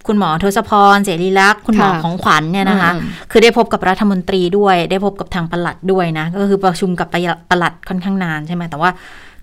[0.07, 7.07] คุณหมอทศพร เสรีลักษณ์คุณหมอค่ะของขวัญเนี่ยนะคะอืมคือได้พบกับรัฐมนตรีด้วย ได้พบกับทางปลัดด้วยนะ ก็คือประชุมกับ
[7.49, 8.89] ปลัดค่อนข้างนานใช่ไหมแต่ว่า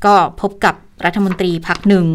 [0.04, 0.74] ก็พบกับ
[1.06, 2.06] รัฐมนตรีพักหนึ่ง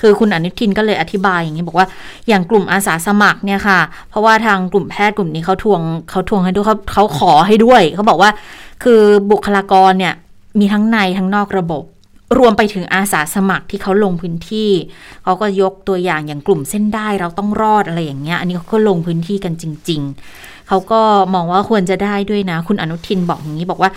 [0.00, 1.86] คือคุณอนุทินก็เลยอธิบายอย่างนี้บอกว่า
[2.28, 8.30] อย่างกลุ่มอาสาสมัครเนี่ยค่ะ เพราะว่าทางกลุ่มแพทย์กลุ่มนี้เขาทวงเขาทวงให้ด้วยเขาเขาขอให้ด้วย เขาบอกว่า
[8.82, 10.14] คือบุคลากรเนี่ย
[10.60, 11.82] มีทั้งในทั้งนอกระบบ
[12.38, 14.70] รวมไปถึงอาสาสมัครที่เขาลงพื้นที่
[15.22, 20.00] เขาก็ยกตัวอย่างอย่างกลุ่มเส้นได้เราต้องรอดอะไรอย่างเงี้ย อันนี้เขาก็ลงพื้นที่กันจริง
[20.34, 21.00] ๆ เขาก็
[21.34, 23.90] มองว่าควรจะได้ด้วยนะ คุณอนุทินบอกอย่างนี้บอกว่า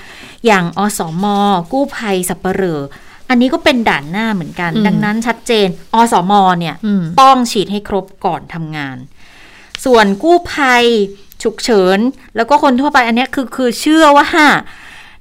[0.45, 1.26] อย่างอสม
[1.71, 2.80] กู้ภัยสับปเหร่อ
[3.30, 8.97] อันนี้ก็เป็นด่านหน้าเหมือนกันอืมดังนั้นชัดเจน อสมเนี่ยอืมต้องฉีดให้ครบก่อนทำงาน
[9.86, 10.86] ส่วนกู้ภัย
[11.43, 12.00] ฉุกเฉิน
[12.36, 14.28] แล้วก็คนทั่วไปอันเนี้ยคือคือเชื่อว่า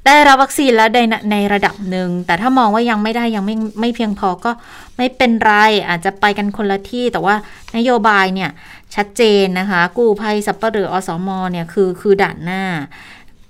[0.07, 0.99] ได้รับวัคซีนแล้วใน
[1.33, 4.51] ในระดับหนึ่ง แต่ถ้ามองว่ายังไม่ได้ยังไม่ไม่เพียงพอก็
[4.97, 5.53] ไม่เป็นไร
[5.89, 7.35] อาจจะไปกันคนละที่ แต่ว่า
[7.77, 8.51] นโยบายเนี่ย
[8.95, 12.63] ชัดเจนนะคะ กู้ภัยสับปะเหร่ออสมเนี่ยคือคือด่านหน้า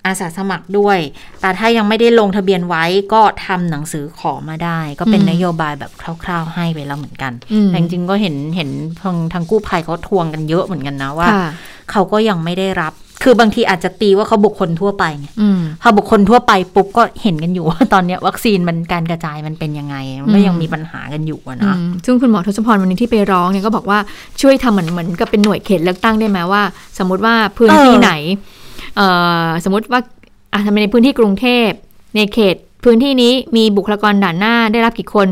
[0.06, 0.98] อาสาสมัครด้วย
[1.40, 5.92] แต่ถ้ายังไม่ได้ลงทะเบียนไว้ก็ทำหนังสือขอมาได้ ก็เป็นอืมนโยบายแบบ
[6.24, 8.70] คร่าว ๆ ให้ไปแล้วเหมือนกันอืมแต่จริงๆก็เห็นเห็น
[9.02, 11.46] ทางทางกู้ภัยเขาทวงกันเยอะเหมือนกันนะว่าค่ะ
[11.90, 12.92] เขาก็ยังไม่ได้รับ
[13.28, 23.98] คือบางทีอาจจะตีว่าเขาบุคคลทั่วไปไงอืมพอบุคคลทั่วไปปุ๊บก็เห็นกันอยู่ว่าตอนเนี้ยวัคซีนมันการกระจายมันเป็นยังไงมันก็ยังมีปัญหากันอยู่อะอืนะมซึ่งคุณหมอทศพรวันนี้ที่ไปร้องเนี่ยก็บอกว่า
[24.40, 26.62] ช่วยทำเหมือนเหมือนกับเป็นหน่วยเขตเลือกตั้งได้ไหมว่า
[26.98, 28.12] สมมติว่าพื้นที่เออไหน
[28.96, 29.06] เอ่
[29.44, 30.00] อสมมติว่า
[30.52, 31.68] อะทำในพื้นที่กรุงเทพ
[32.16, 35.26] ในเขตพื้นที่นี้มีบุคลากรด่านหน้าได้รับกี่คน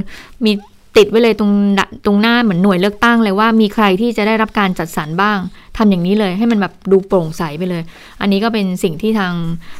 [0.44, 0.52] มี
[0.96, 5.38] ติดไว้เลยตรงดะตรงหน้าเหมือนหน่วยเลือกตั้งเลยว่ามีใครที่จะได้รับการจัดสรรบ้าง
[5.76, 7.82] ทำอย่างนี้เลยให้มันแบบดูโปร่งใสไปเลย
[8.20, 9.32] อันนี้ก็เป็นสิ่งที่ทาง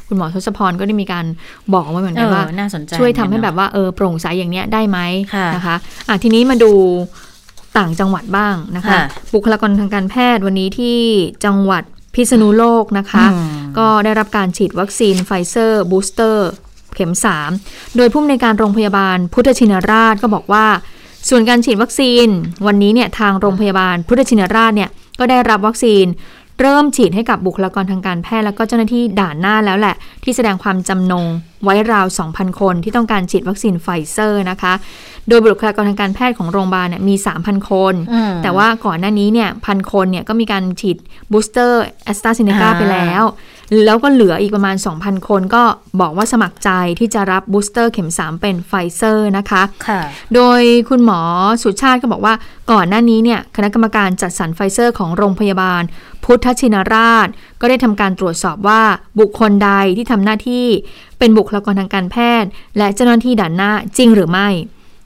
[0.06, 1.26] คุณหมอทศพรก็ได้มีการ
[1.74, 4.98] บอกไว้เหมือนกันเออว่าน่าสนใจช่วยทำให้เหมือนกันแบบว่าเออโปร่งใสอย่างเนี้ยได้ไหม
[5.34, 5.76] ค่ะนะคะ
[6.08, 6.72] อะทีนี้มาดู
[7.78, 9.02] ต่างจังหวัดบ้างนะคะค่ะ
[9.34, 10.98] บุคลากรทางการแพทย์วันนี้ที่
[11.44, 11.84] จังหวัด
[12.14, 13.48] พิษณุโลกนะคะอืม
[13.78, 16.48] ก็ได้รับการฉีดวัคซีนไฟเซอร์บูสเตอร์
[16.94, 17.12] เข็ม
[17.54, 20.66] 3 โดยผู้อำนวยการโรงพยาบาลพุทธชินราชก็บอกว่า
[21.28, 22.26] ส่วนการฉีดวัคซีน
[22.66, 26.04] วันนี้เนี่ยทางโรงพยาบาลพุทธชินราชเนี่ยก็ได้รับวัคซีน
[26.61, 29.94] เริ่มฉีดให้กับบุคลากรทางการแพทย์ แล้วก็เจ้าหน้าที่ด่านหน้าแล้วแหละ
[30.24, 31.26] ที่แสดงความจำนง
[31.64, 34.72] ไว้ราว 2,000 คนที่ต้องการฉีดวัคซีนไฟเซอร์นะคะ
[35.28, 40.96] โดยบุคลากรทางการแพทย์ของโรงพยาบาลเนี่ยมี 3,000 คนอืมแต่ว่าก่อนหน้านี้เนี่ยพันคนเนี่ยก็มีการฉีด
[41.32, 43.24] บูสเตอร์แอสตราเซเนกาอ่าไปแล้ว
[43.84, 45.62] แล้วก็เหลืออีกประมาณ 2,000 คนก็
[46.00, 50.00] บอกว่าสมัครใจที่จะรับบูสเตอร์เข็ม 3 เป็นไฟเซอร์นะคะค่ะ
[50.34, 51.20] โดยคุณหมอ
[51.62, 52.34] สุชาติก็บอกว่า
[52.72, 55.82] ก่อนหน้านี้เนี่ยคณะกรรมการจัดสรรไฟเซอร์ของโรงพยาบาล
[56.24, 57.28] พุทธชินราช
[57.60, 58.82] ก็ได้ทำการตรวจสอบว่า
[59.20, 60.66] บุคคลใดที่ทำหน้าที่
[61.18, 62.48] เป็นบุคลากรทางการแพทย์
[62.78, 64.48] และเจ้าหน้าที่ด่านหน้าจริงหรือไม่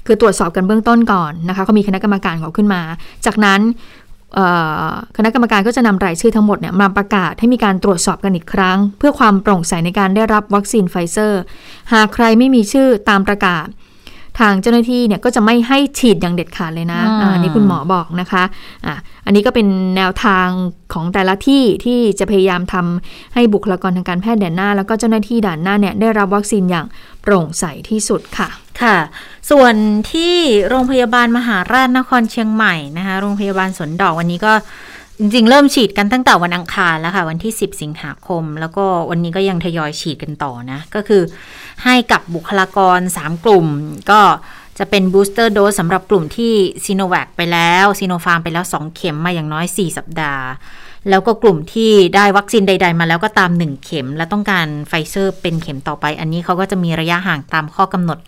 [0.06, 2.82] คือตรวจสอบกันเบื้องต้นก่อนนะคะเขามีคณะกรรมการเขาขึ้นมา
[3.26, 3.60] จากนั้น
[5.16, 11.40] คณะกรรมการก็จะนำรายชื่อทั้งหมดเนี่ยมาประกาศให้มีการตรวจสอบกันอีกครั้ง เพื่อความโปร่งใสในการได้รับวัคซีนไฟเซอร์
[11.92, 13.66] หากใครไม่มีชื่อตามประกาศ
[14.38, 18.42] ทางเจ้าหน้าที่เนี่ยก็จะไม่ให้ฉีดอย่างเด็ดขาดเลยนะอืมอ่าอันนี้คุณหมอบอกนะคะ
[18.86, 18.94] อะ
[19.26, 19.66] อันนี้ก็เป็น
[19.96, 20.48] แนวทาง
[20.92, 26.86] ของแต่ละที่ที่จะพยายามทำให้บุคลากรทางการแพทย์ด่านหน้า แล้วก็เจ้าหน้าที่ด่านหน้าเนี่ยได้รับวัคซีนอย่าง
[27.22, 28.48] โปร่งใสที่สุดค่ะ
[28.82, 28.96] ค่ะ
[29.50, 29.74] ส่วน
[30.12, 30.34] ที่
[30.68, 34.54] โรงพยาบาลมหาราชนครเชียงใหม่นะคะ โรงพยาบาลสวนดอกวันนี้ก็
[35.20, 41.22] จริงๆ เริ่มฉีดกันตั้งแต่วันอังคารแล้วค่ะ วันที่ 10 สิงหาคม แล้วก็วันนี้ก็ยังทยอยฉีดกันต่อนะ ก็คือ
[41.84, 43.66] ให้กับบุคลากร 3 กลุ่ม
[44.10, 44.20] ก็
[44.78, 46.52] จะเป็นบูสเตอร์โดสสำหรับกลุ่มที่
[46.84, 50.44] ซีโนแวคไปแล้วซีโนฟาร์มไปแล้ว 2 เข็มมาอย่างน้อย 4 สัปดาห์
[51.08, 58.18] แล้วก็กลุ่มที่ได้วัคซีนใด ๆ มาแล้วก็ตาม 1 เข็ม และต้องการไฟเซอร์เป็นเข็มต่อไป อันนี้เขาก็จะมีระยะห่างตามข้อกำหนด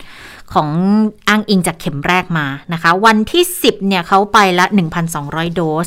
[0.53, 0.69] ของ
[1.29, 4.67] อ้างอิงจากเข็มแรกมานะคะ วันที่ 10 เนี่ยเข้าไปละ
[5.11, 5.87] 1,200 โดส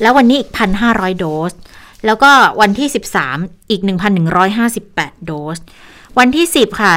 [0.00, 0.50] แล้ววันนี้อีก
[0.86, 1.52] 1,500 โดส
[2.06, 2.30] แล้วก็
[2.60, 2.88] วันที่
[3.28, 3.82] 13 อีก
[4.54, 5.58] 1,158 โดส
[6.18, 6.92] วันที่ 10 ค่ะ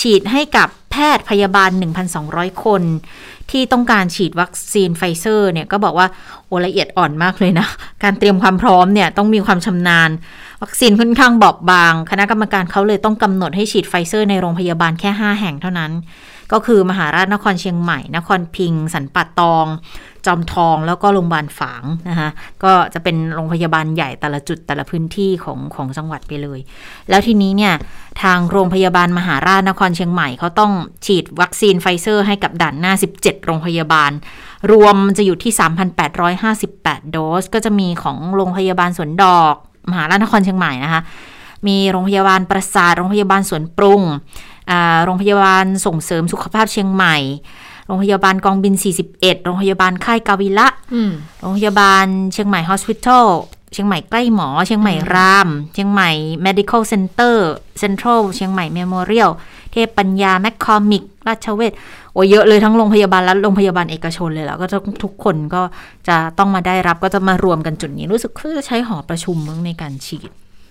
[0.00, 1.70] ฉีดให้กับแพทย์พยาบาล
[2.16, 2.82] 1,200 คน
[3.50, 6.06] ที่ต้องการฉีดวัคซีนไฟเซอร์เนี่ยก็บอกว่า
[6.46, 7.66] โอละเอียดอ่อนมากเลยนะ
[8.02, 10.10] การเตรียมความพร้อมเนี่ยต้องมีความชำนาญ
[10.62, 15.92] วัคซีนค่อนข้างบอบบาง คณะกรรมการเขาเลยต้องกำหนดให้ฉีดไฟเซอร์ในโรงพยาบาลแค่ 5 แห่งเท่านั้น
[16.52, 19.66] ก็คือมหาราชนครเชียงใหม่ นครพิงค์สันป่าตอง
[20.26, 22.30] จอมทองแล้วก็โรงพยาบาลฝางนะคะ
[22.62, 26.60] ก็จะเป็นโรงพยาบาลใหญ่แต่ละจุดแต่ละพื้นที่ของของจังหวัดไปเลย
[27.08, 27.74] แล้วทีนี้เนี่ย
[28.22, 30.72] ทางโรงพยาบาลมหาราชนครเชียงใหม่เขาต้อง
[31.06, 34.10] ฉีดวัคซีนไฟเซอร์ให้กับด่านหน้า 17 โรงพยาบาล
[34.72, 35.52] รวมจะอยู่ที่
[36.32, 39.54] 3,858 โดส ก็จะมีของโรงพยาบาลสวนดอก
[39.90, 41.02] มหาราชนครเชียงใหม่นะคะ
[41.66, 44.02] มีโรงพยาบาลประสาท โรงพยาบาลสวนปรุง
[44.70, 47.16] อ่าโรงพยาบาลส่งเสริมสุขภาพเชียงใหม่
[47.86, 48.74] โรงพยาบาลกองบิน
[49.10, 53.26] 41 โรงพยาบาลค่ายกาวิละอืมโรงพยาบาลเชียงใหม่ Hospital
[53.72, 56.10] เชียงใหม่ใกล้หมอ เชียงใหม่ราม เชียงใหม่
[56.46, 57.36] Medical Center
[57.82, 59.30] Central เชียงใหม่ Memorial
[59.72, 61.72] เทพปัญญาแมคคอร์มิคราชเวช
[62.12, 65.62] โอ้ยเยอะเลยทั้งโรงพยาบาลและโรงพยาบาลเอกชนเลยแล้ว ก็จะทุกคนก็
[66.08, 70.30] จะต้องมาได้รับก็จะมารวมกันจุดนี้รู้สึกคือจะใช้หอประชุมมั้งในการฉีด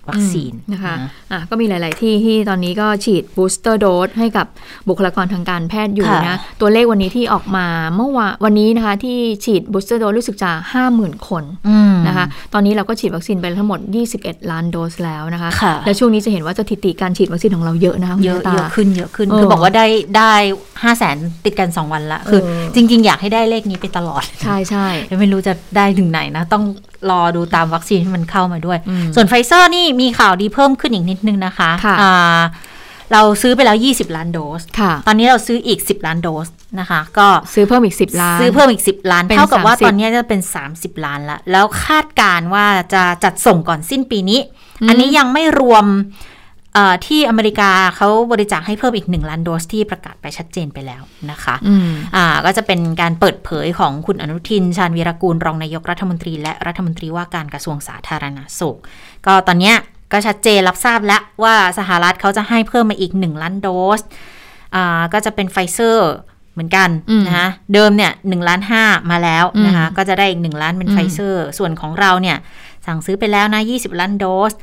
[0.09, 4.47] วัคซีนอืมนะคะนะอะก็มีหลาย ๆ ที่ที่ตอนนี้ก็ฉีดบูสเตอร์โดสให้กับ
[4.87, 10.51] บุคลากรทางการแพทย์อยู่ค่ะนะตัวเลขวันนี้ที่ออกมาเมื่อวานวันนี้นะคะที่ฉีดบูสเตอร์โดสรู้สึกจะ
[10.89, 13.79] 50,000คนอืมนะคะตอนนี้เราก็ฉีดวัคซีนไปทั้งหมด
[14.15, 19.85] 21 ล้านโดสแล้วนะคะค่ะและช่วงนี้จะเห็นว่าสถิติการฉีดวัคซีนของเราเยอะนะคะคุณเยอะตาเยอะขึ้นเยอะขึ้นเออคือบอกว่าได้
[20.17, 20.33] ได้
[20.83, 24.87] ห้าแสนติดกันสองวันละคือเออจริง ๆ อยากให้ได้เลขนี้ไปตลอด ใช่ใช่
[25.19, 26.63] ไม่รู้จะได้ถึงไหนนะ ต้อง
[27.11, 32.39] รอดูตามวัคซีนที่มันเข้ามาด้วยอืมส่วนไฟเซอร์นี่มีข่าวดีเพิ่มขึ้นอีกนิดนึงนะคะค่ะอ่า
[33.13, 36.47] เราซื้อไปแล้ว 20 ล้านโดสค่ะตอนนี้เราซื้ออีก 10 ล้านโดส
[36.79, 40.41] นะคะ ก็ซื้อเพิ่มอีก 10 ล้าน ซื้อเพิ่มอีก 10 ล้านเป็นเท่ากับว่า30ตอนนี้จะเป็น
[40.73, 44.39] 30 ล้านละ แล้วคาดการณ์ว่าจะจัดส่งก่อนสิ้นปีนี้
[44.81, 46.33] อืมอันนี้ยังไม่รวมเอ่อ
[47.07, 51.01] ที่อเมริกาเขาบริจาคให้เพิ่มอีก 1 ล้านโดสที่ประกาศไปชัดเจนไปแล้ว
[51.31, 58.77] นะคะอืมอ่าก็จะเป็นการเปิดเผยของคุณอนุทิน ชาญวีรกูล รองนายกรัฐมนตรี และรัฐมนตรีว่าการกระทรวงสาธารณสุข
[59.25, 59.75] ก็ตอนเนี้ย
[60.11, 64.01] ก็ชัดเจนรับทราบแล้วว่าสหรัฐเขาจะให้เพิ่มมาอีก 1 ล้านโดส
[64.75, 66.11] อ่าก็จะเป็นไฟเซอร์
[66.53, 72.37] เหมือนกันอืมนะคะเดิมเนี่ยหนึ่งล้านห้ามาแล้วนะคะอืมก็จะได้อีก1ล้านเป็นอืมไฟเซอร์ ส่วนของเราเนี่ย
[72.85, 74.53] สั่งซื้อไปแล้วนะ 20 ล้านโดส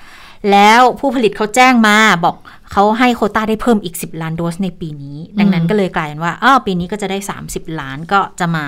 [0.51, 2.37] แล้วผู้ผลิตเขาแจ้งมาบอก
[2.73, 7.19] เขาให้โควต้าได้เพิ่มอีก 10 ล้านโดสในปีนี้ ดังนั้นก็เลยกลายเป็นว่าอ้าวปีนี้ก็จะได้
[7.49, 8.65] 30 ล้านก็จะมา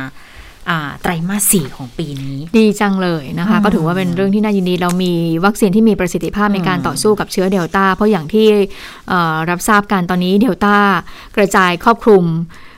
[0.70, 5.12] อ่าไตรมาสสี่ของปีนี้ ดีจังเลยนะคะอืมก็ถือว่าเป็นเรื่องที่น่ายินดีเรามี
[5.45, 8.47] วัคซีนที่มีประสิทธิภาพในการอืมต่อสู้กับเชื้อเดลต้าเพราะอย่างที่
[9.09, 10.77] เอ่อรับทราบกันตอนนี้เดลต้า
[11.37, 12.74] กระจายครอบคลุมเอ่อ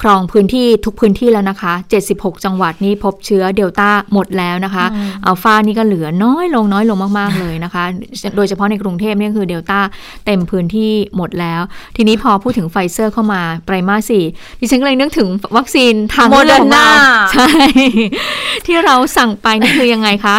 [0.00, 1.72] ครองพื้นที่ทุกพื้นที่แล้วนะคะ
[2.08, 4.84] 76 จังหวัดนี้พบเชื้อเดลต้าหมดแล้วนะคะ
[5.26, 7.84] อัลฟานี่ก็เหลือน้อยลงน้อยลงมาก ๆ เลยนะคะ
[8.36, 9.80] โดยเฉพาะในกรุงเทพเนี่ยคือเดลต้า
[10.26, 11.60] เต็มพื้นที่หมดแล้ว
[11.96, 14.24] ทีนี้พอพูดถึงไฟเซอร์เข้ามาไตรมาสสี่
[14.60, 16.86] ดิฉันก็เลยนึกถึงวัคซีนทางเลือกของเรา Moderna
[17.32, 17.48] ใช่
[18.66, 20.36] ที่เราสั่งไปนี่คือยังไงคะ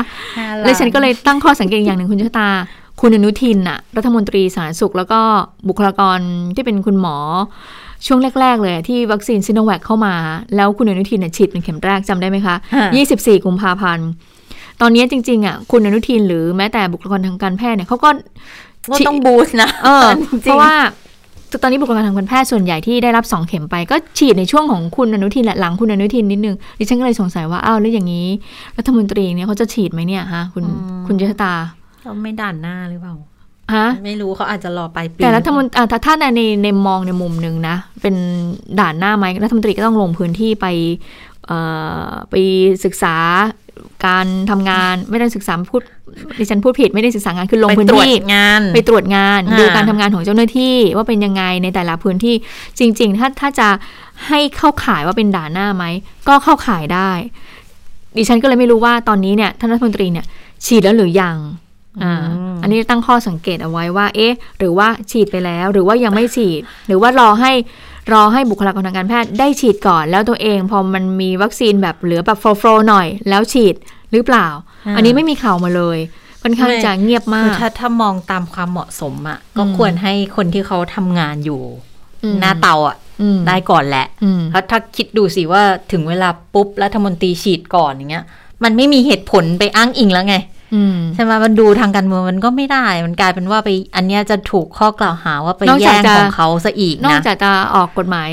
[0.63, 2.49] แล้วฉันก็เลยตั้งข้อสังเกตอย่างหนึ่งคุณชะตา
[3.01, 5.21] คุณอนุทินน่ะรัฐมนตรีสาธารณสุข แล้วก็
[5.67, 6.19] บุคลากร
[6.55, 7.15] ที่เป็นคุณหมอ
[8.07, 10.13] ช่วงแรก ๆ เลยที่วัคซีนซิโนแวคเข้ามา
[10.55, 12.85] แล้วคุณอนุทินน่ะฉีดเป็นเข็มแรกจำได้ไหมคะฮะ
[13.17, 14.07] 24 กุมภาพันธ์
[14.81, 18.09] ตอนนี้จริง ๆ อะ คุณอนุทินหรือแม้แต่บุคลากรทางการแพทย์เนี่ยเขาก็
[18.91, 20.73] ก็ต้อง boost นะเออจริงๆเพราะว่า
[21.61, 28.27] ตอนนี้บุคลากรทางการแพทย์ส่วนใหญ่ที่ได้รับสองเข็มไปก็ฉีดในช่วงของคุณอนุทินแหละหลังคุณอนุทินนิดนึงดิฉันก็เลยสงสัยว่าอ้าวแล้วอย่างนี้
[28.77, 30.63] รัฐมนตรีเนี่ยเขาจะฉีดไหมเนี่ยฮะคุณ
[31.07, 31.53] คุณเจษตา
[32.01, 33.13] เขาไม่ด่านหน้าหรือเปล่า
[33.75, 38.15] ฮะไม่รู้เขาอาจจะรอไปลายปีแต่รัฐมนตรีอะถ้าถ้าในในในมองในมุมหนึ่งนะ เป็น
[38.79, 40.67] ด่านหน้าไหมรัฐมนตรีก็ต้องลงพื้นที่ไป
[41.47, 41.59] เอ่
[42.07, 42.35] อไป
[42.85, 43.15] ศึกษา
[44.05, 45.81] การทำงานไม่ได้ศึกษาพูด
[46.39, 52.35] ดิฉันพูดผิดไม่ได้ศึกษางานคือลงไปพื้นตรวจที่งาน ไปตรวจงานอ่าดูการทำงานของเจ้าหน้าที่ว่าเป็นยังไงในแต่ละพื้นที่
[52.79, 53.67] จริง ๆ ถ้าถ้าจะ
[54.27, 55.85] ให้เข้าข่ายว่าเป็นด่านหน้าไหม
[56.27, 57.11] ก็เข้าข่ายได้
[58.17, 60.25] ดิฉันก็เลยไม่รู้ว่าตอนนี้เนี่ยท่านรัฐมนตรีเนี่ย
[60.65, 61.35] ฉีดแล้วหรือยัง
[62.03, 62.13] อ่า
[62.61, 67.51] อันนี้ตั้งข้อสังเกตเอาไว้ว่า เอ๊ะ หรือว่าฉีดไปแล้ว หรือว่ายังไม่ฉีด หรือว่ารอให้
[68.13, 73.75] รอให้บุคลากรทางการแพทย์ได้ฉีดก่อน แล้วตัวเองพอมันมีวัคซีนแบบเหลือแบบโฟล์หน่อย แล้วฉีด
[74.11, 74.47] หรือเปล่า
[74.85, 75.97] อ่า อันนี้ไม่มีข่าวมาเลย
[76.43, 81.61] ค่อนข้างจะเงียบมาคือกถ้าถ้ามองตามความเหมาะสมอะก็อืมควรให้คนที่เขาทำงานอยู่
[82.23, 88.25] อืมหน้าเตาอะอืมได้ก่อนแหละอืมเพราะถ้าคิดดูสิว่าถึงเวลาปุ๊บรัฐมนตรีฉีดก่อนอย่างเงี้ย
[88.63, 90.52] มันไม่มีเหตุผลไปอ้างอิงแล้วไงอืม
[91.15, 98.29] ใช่ไหมมันดูทางการเมืองมันก็ไม่ได้ มันกลายเป็นว่าไปอันเนี้ยจะถูกข้อกล่าวหาว่าไปนอกจากแย่งจะของเขาซะอีกนอกนะจากจะออกกฎหมาย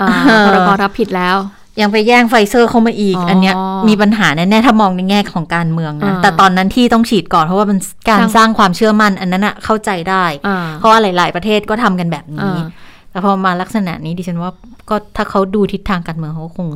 [0.00, 1.36] อ่าเออพรบรับผิดแล้ว
[1.80, 3.54] ยังไปแย่งไฟเซอร์เข้ามาอีกอ๋ออัอันเนี้ย
[3.88, 7.78] มีปัญหาแน่ๆถ้ามองในแง่ของการเมืองนะอ่าแต่ตอนนั้นที่ต้องฉีดก่อนเพราะว่ามัน
[8.10, 12.62] การสร้างสร้างความเชื่อมั่นอันนั้นอะเข้าใจได้อ่าเพราะว่าหลาย ๆ ประเทศก็ทำกันแบบนี้อ่า
[13.10, 14.50] แต่พอมาลักษณะนี้ดิฉันว่า
[14.90, 16.68] ก็ถ้าเขาดูทิศทางการเมืองเขาก็คง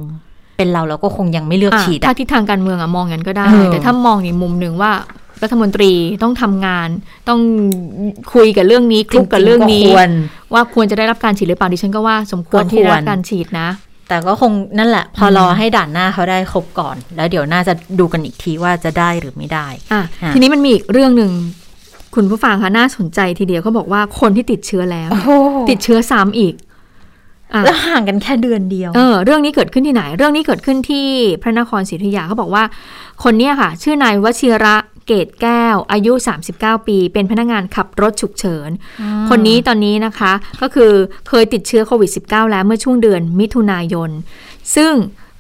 [0.57, 4.93] เป็นเราเราก็คงยังไม่เลือกอะฉีดถ้าอะทิศทางการเมืองอะมองอย่างนั้นก็ได้เออแต่ถ้ามองในมุมหนึ่งว่า
[5.43, 5.93] รัฐมนตรี
[6.23, 6.89] ต้องทำงาน
[7.29, 7.41] ต้อง
[8.33, 10.11] คุยกับเรื่องนี้คลุกกับเรื่องนี้จๆก็ควร
[10.53, 13.69] ว่าควรจะได้รับการฉีดหรือเปล่าดิฉันก็ว่าสมควรก็ควรที่ได้รับการฉีดนะ
[14.09, 21.31] แต่ก็คงนั่นแหละ พอรอให้ด่านหน้าเขาได้ครบก่อน แล้วเดี๋ยวน่าจะดูกันอีกทีว่าจะได้หรือไม่ได้อะอะทีนี้มันมีอีกเรื่องหนึ่ง
[22.15, 25.11] คุณผู้ฟังคะน่าสนใจทีเดียวเขาบอกว่าคนที่ติดเชื้อแล้ว
[25.71, 26.65] ติดเชื้อซ้ำอีกอะ
[27.65, 31.07] แล้วห่างกันแค่เดือนเดียว เออ เรื่องนี้เกิดขึ้นที่ไหน เรื่องนี้เกิดขึ้นที่
[31.43, 32.65] พระนครศรีอยุธยาเขาบอกว่า
[33.25, 34.77] คนเนี้ยค่ะ ชื่อนายวชิระ
[35.07, 36.13] เกตแก้ว อายุ
[36.51, 38.71] 39 ปี เป็นพนักงานขับรถฉุกเฉิน
[39.31, 40.93] คนนี้ตอนนี้นะคะ ก็คือ
[41.29, 44.11] เคยติดเชื้อโควิด -19 แล้วเมื่อช่วงเดือนมิถุนายน
[44.77, 44.93] ซึ่ง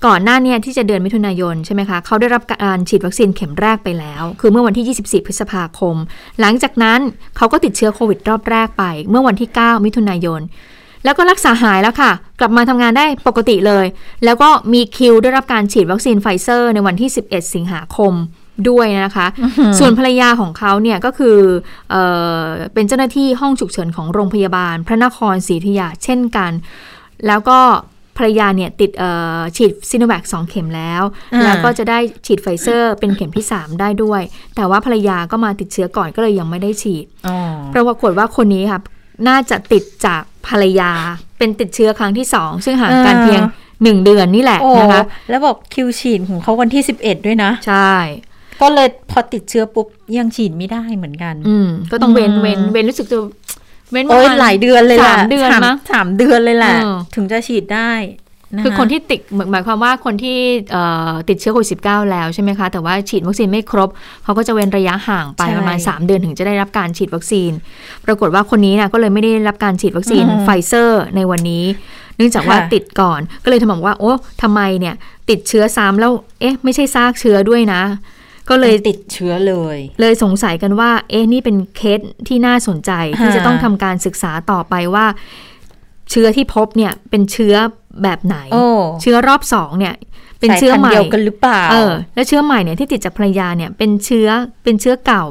[0.06, 5.96] ก่อนหน้าเนี้ที่จะเดือนมิถุนายนใช่ไหมคะเขาได้รับการฉีดวัคซีนเข็มแรกไปแล้ว คือเมื่อวันที่ 24 พฤษภาคม
[6.40, 7.00] หลังจากนั้น
[7.36, 10.40] เขาก็ติดเชื้อโควิดรอบแรกไป เมื่อวันที่ 9 มิถุนายน
[11.06, 13.86] แล้วก็รักษาหายแล้วค่ะ กลับมาทำงานได้ปกติเลย
[14.24, 18.14] แล้วก็มีคิวได้รับการฉีดวัคซีนไฟเซอร์ในวันที่ 11 สิงหาคม
[18.68, 19.26] ด้วยนะคะ
[19.78, 21.38] ส่วนภรรยาของเขาเนี่ยก็คือ
[21.90, 21.96] เอ
[22.40, 22.42] อ
[22.74, 26.52] เป็นเจ้าหน้าที่ห้องฉุกเฉินของโรงพยาบาล พระนครศรีอยุธยาเช่นกัน
[27.26, 27.58] แล้วก็
[28.16, 31.02] ภรรยาเนี่ยติดเอ่อฉีดซิโนแวคสองเข็มแล้ว
[31.34, 34.22] อ่าแล้วก็จะได้ฉีดไฟเซอร์เป็นเข็มที่ 3 ได้ด้วย
[34.56, 37.36] แต่ว่าภรรยาก็มาติดเชื้อก่อนก็เลยยังไม่ได้ฉีดอ๋อ
[37.74, 38.80] ปรากฏว่าคนนี้ค่ะ
[39.28, 40.92] น่าจะติดจากภรรยา
[41.38, 43.42] เป็นติดเชื้อครั้งที่สองซึ่งห่างกันอ่าเพียง
[43.82, 47.92] หนึ่งเดือนนี่แหละโอ้นะคะ แล้วบอกคิวฉีดของเขาวันที่11ด้วยนะ ใช่
[48.60, 49.86] ก็เลยพอติดเชื้อปุ๊บ
[50.18, 53.18] ยังฉีดไม่ได้เหมือนกัน อืม ก็ต้องเว้นอืมเว้นเว้นรู้สึกจะ
[53.92, 58.25] เว้นโอ้ประมาณหลายเดือนเลยแหละสามเดือนสามมั้งสามเดือนเลยแหละเออถึงจะฉีดได้อะ
[58.64, 60.38] คือคนที่ติดเหมือนหมายความว่าคนที่
[60.70, 61.76] เอ่อติดเชื้อโควิดสิ
[62.12, 63.88] แล้วใช่ไหมคะ แต่ว่าฉีดวัคซีนไม่ครบ
[64.24, 67.50] เขาก็จะเว้นระยะห่างไปประมาณ 3 เดือนถึงจะได้รับการฉีดวัคซีน
[68.04, 71.64] ปรากฏว่าคนนี้นะก็เลยไม่ได้รับการฉีดวัคซีนไฟเซอร์ในวันนี้
[72.16, 74.94] เนื่องจากว่าติดก่อนก็เลยทำบอกว่า โอ้ทำไมเนี่ย
[75.30, 77.82] ติดเชื้อซ้ำแล้วเอ๊ะ ไม่ใช่ซากเชื้อด้วยนะ
[78.50, 85.06] ก็เลยติดเชื้อเลย เลยสงสัยกันว่า เอ๊ะนี่เป็นเคสที่น่าสนใจที่จะต้องทำการศึกษาต่อไปว่า
[86.10, 87.54] เชื้อที่พบเนี่ยเป็นเชื้อ
[88.02, 88.64] แบบไหนโอ้
[89.00, 89.96] เชื้อรอบสองเนี่ย
[90.40, 94.28] เป็นเชื้อใหม่สายพันธุ์เดียวกันหรือเปล่า เออ แล้วเชื้อใหม่เนี่ยที่ติดจากภรรยาเนี่ยเป็นเชื้อ
[94.64, 95.24] เป็นเชื้อเก่า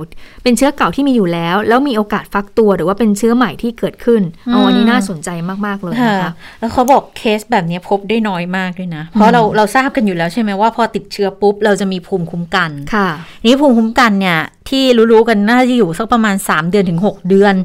[0.44, 5.30] เป็นเชื้อเก่าที่มีอยู่แล้ว แล้วมีโอกาสฟักตัวหรือว่าเป็นเชื้อใหม่ที่เกิดขึ้นเอาอันนี้น่าสนใจ
[5.66, 13.10] มากๆเลยค่ะนะคะแล้วเขาบอกเคสแบบนี้พบได้น้อยมากด้วยนะ เพราะเราเราทราบกันอยู่แล้วใช่ไหมว่าพอติดเชื้อปุ๊บเราจะมีภูมิคุ้มกันค่ะ
[13.46, 14.40] นี่ภูมิคุ้มกันเนี่ย
[14.70, 17.56] ที่รู้ๆกันน่าจะอยู่สักประมาณ 3 เดือนถึง 6 เดือน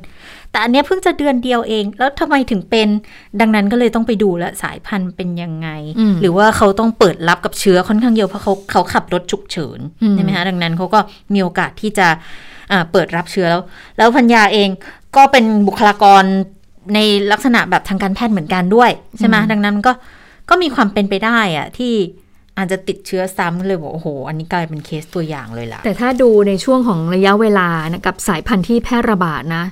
[0.51, 2.88] แต่อันเนี้ยเพิ่งจะเดือนเดียวเอง แล้วทำไมถึงเป็น
[3.40, 11.01] ดังนั้นก็เลยต้องไปดูแลวสายพันธุ์เป็นยังไงอืมหรือว่าเขาต้องเปิดรับกับเชื้อค่อนข้างเยอะเพราะเขาเขาขับรถฉุกเฉินอืมใช่ไหมคะดังนั้นเขาก็
[11.34, 12.09] มีโอกาสที่จะ
[12.72, 13.62] อ่าเปิดรับเชื้อแล้ว
[13.96, 14.68] แล้วพัญญาเอง
[15.16, 16.22] ก็เป็นบุคลากร
[16.94, 16.98] ใน
[17.32, 19.92] ลักษณะแบบทางการแพทย์เหมือนกันด้วยใช่ไหมดังนั้นก็
[20.51, 21.92] ก็มีความเป็นไปได้อะที่
[22.61, 29.64] อาจจะติดเชื้อซ้ำเลยบอกโอ้โห อันนี้กลายเป็นเคสตัวอย่างเลยล่ะ แต่ถ้าดูในช่วงของระยะเวลานะกับสายพันธุ์ที่แพร่ระบาดนะ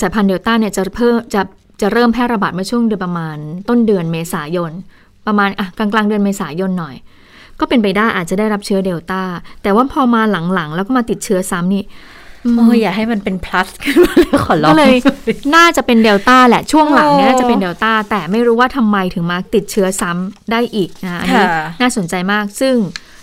[0.00, 1.42] สายพันธุ์เดลต้าเนี่ยจะเพิ่มจะ
[1.80, 3.36] จะเริ่มแพร่ระบาดเมื่อช่วงเดือนประมาณ
[3.68, 4.72] ต้นเดือนเมษายน
[5.26, 6.96] ประมาณอะกลางกลางเดือนเมษายนหน่อย
[7.60, 9.22] ก็เป็นไปได้อาจจะได้รับเชื้อเดลต้า
[9.62, 10.22] แต่ว่าพอมา
[10.54, 11.82] หลังๆ แล้วก็มาติดเชื้อซ้ำนี่
[12.56, 14.94] โอ้ยอย่าให้มันเป็น plus ขึ้นมาเลยขอร้องก็เลย
[15.56, 22.74] น่าจะเป็นเดลต้าแหละช่วงหลังเนี่ยโอ้น่าจะเป็นเดลต้าแต่ไม่รู้ว่าทำไมถึงมาติดเชื้อซ้ำได้อีกนะอันนี้ค่ะน่าสนใจมาก ซึ่ง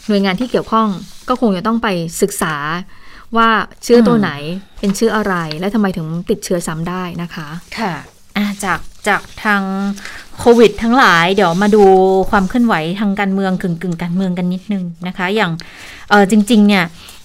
[0.07, 0.87] หน่วยงานที่เกี่ยวข้อง
[1.29, 1.87] ก็คงจะต้องไป
[2.21, 2.55] ศึกษา
[3.37, 3.49] ว่า
[3.83, 4.31] เชื้อตัวไหน
[4.79, 7.47] เป็นเชื้ออะไรและทำไมถึงติดเชื้อซ้ำได้นะคะ
[7.79, 7.93] ค่ะ
[8.37, 9.61] อะจากจากทาง
[10.39, 11.83] โควิดทั้งหลายเดี๋ยวมาดู
[12.31, 15.51] ความเคลื่อนไหวทางการเมืองกึ่งกึ่งๆการเมืองกันนิดนึงนะคะ อย่าง
[16.09, 16.83] เออจริง ๆ เนี่ย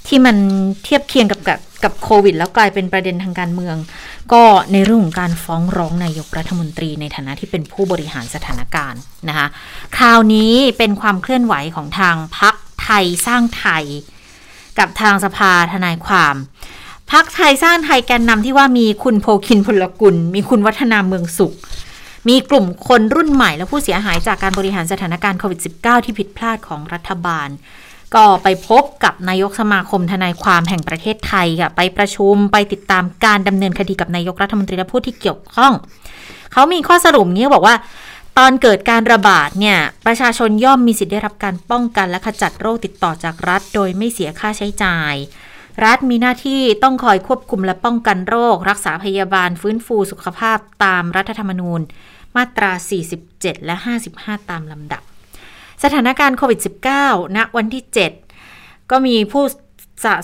[0.09, 0.37] ที่มัน
[0.85, 3.77] เทียบเคียงกับกับกับโควิด แล้วกลายเป็นประเด็นทางการเมือง
[4.33, 4.43] ก็
[4.73, 9.47] ในเรื่องของการฟ้องร้องนายกรัฐมนตรีในฐานะที่เป็นผู้บริหารสถานการณ์นะคะ
[9.97, 13.85] คราวนี้เป็นความเคลื่อนไหวของทางพักไทยสร้างไทย
[14.79, 16.35] กับทางสภาทนายความ
[17.13, 21.55] พักไทยสร้างไทยแกนนำที่ว่ามีคุณโพคินพลกุล มีคุณวัฒนาเมืองสุข
[22.29, 27.49] มีกลุ่มคนรุ่นใหม่และผู้เสียหายจากการบริหารสถานการณ์โควิด -19 ที่ผิดพลาดของรัฐบาล
[28.15, 35.73] ก็ไปพบกับนายกสมาคมทนายความแห่งประเทศไทยค่ะไปประชุมไปติดตามการดำเนินคดีกับนายกรัฐมนตรีและผู้ที่เกี่ยวข้อง
[36.53, 37.77] เขามีข้อสรุปนี้บอกว่า
[38.39, 45.15] ตอนเกิดการระบาดเนี่ยประชาชนย่อมมีสิทธิ์ได้รับการป้องกันและขจัดโรคติดต่อจากรัฐ โดยไม่เสียค่าใช้จ่าย
[45.85, 51.81] รัฐมีหน้าที่ต้องคอยควบคุมและป้องกันโรค รักษาพยาบาลฟื้นฟูสุขภาพตามรัฐธรรมนูญ
[52.37, 52.73] มาตรา
[53.19, 53.77] 47 และ
[54.13, 55.03] 55 ตามลำดับ
[55.83, 56.61] สถานการณ์โควิด
[56.99, 57.83] -19 ณวันที่
[58.37, 59.45] 7 ก็มีผู้
[60.05, 60.15] สะ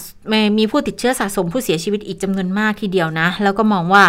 [0.58, 4.04] มีผู้ติดเชื้อสะสมผู้เสียชีวิตอีกจำนวนมากทีเดียวนะ แล้วก็มองว่า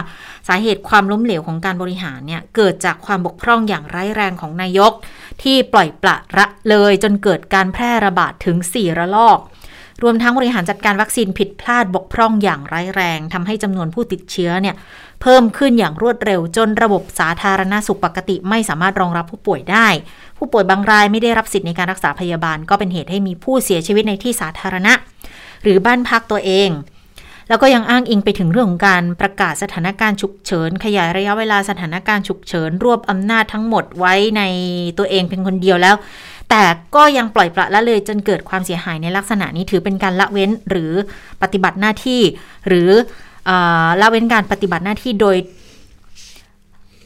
[0.47, 4.91] สาเหตุความล้มเหลวของการบริหารเนี่ย เกิดจากความบกพร่องอย่างร้ายแรงของนายก
[5.41, 9.39] ที่ปล่อยปละละเลยจนเกิดการแพร่ระบาดถึง 4 ระลอก
[10.03, 14.75] รวมทั้งบริหารจัดการวัคซีนผิดพลาดบกพร่องอย่างร้ายแรงทำให้จำนวนผู้ติดเชื้อเนี่ย
[15.21, 19.87] เพิ่มขึ้นอย่างรวดเร็วจนระบบสาธารณสุขปกติไม่สามารถรองรับผู้ป่วยได้
[20.37, 24.93] ผู้ป่วยบางรายไม่ได้รับสิทธิ์ในการรักษาพยาบาล ก็เป็นเหตุให้มีผู้เสียชีวิตในที่สาธารณะ
[25.63, 26.69] หรือบ้านพักตัวเอง
[27.49, 34.41] แล้วก็ยังอ้างอิงไปถึงเรื่องของการประกาศสถานการณ์ฉุกเฉิน ขยายระยะเวลาสถานการณ์ฉุกเฉิน รวบอำนาจทั้งหมดไว้ใน
[34.97, 35.95] ตัวเองเพียงคนเดียวแล้ว
[36.49, 36.63] แต่
[36.95, 40.91] ก็ยังปล่อยปละละเลยจนเกิดความเสียหายในลักษณะนี้ถือเป็นการละเว้นหรือ
[41.41, 42.21] ปฏิบัติหน้าที่
[42.67, 42.89] หรือ
[44.01, 45.35] ละเว้นการปฏิบัติหน้าที่โดย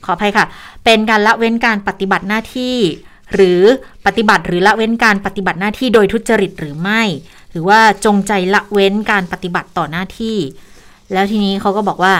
[0.06, 0.46] ขออภัยค่ะ
[0.86, 2.78] เป็นการละเว้นการปฏิบัติหน้าที่
[3.34, 3.62] หรือ
[4.06, 7.02] ปฏิบัติหรือละเว้นการปฏิบัติหน้าที่โดยทุจริตหรือไม่
[7.52, 10.38] หรือว่าจงใจละเว้นการปฏิบัติต่อหน้าที่
[11.14, 12.14] แล้วทีนี้เขาก็บอกว่า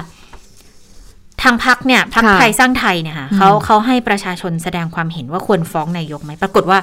[1.42, 6.80] ทางพักเนี่ยพักค่ะไทยสร้างไทยเนี่ยค่ะอืมเขาเขาให้ประชาชนแสดงความเห็นว่าควรฟ้องนายกไหมปรากฏว่า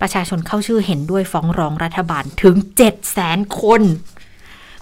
[0.00, 3.82] ประชาชนเข้าชื่อเห็นด้วยฟ้องร้องรัฐบาลถึงเจ็ดแสนคน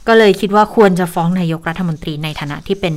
[0.08, 2.94] ก็เลยคิดว่าควรจะฟ้องนายกรัฐมนตรีในฐานะที่เป็น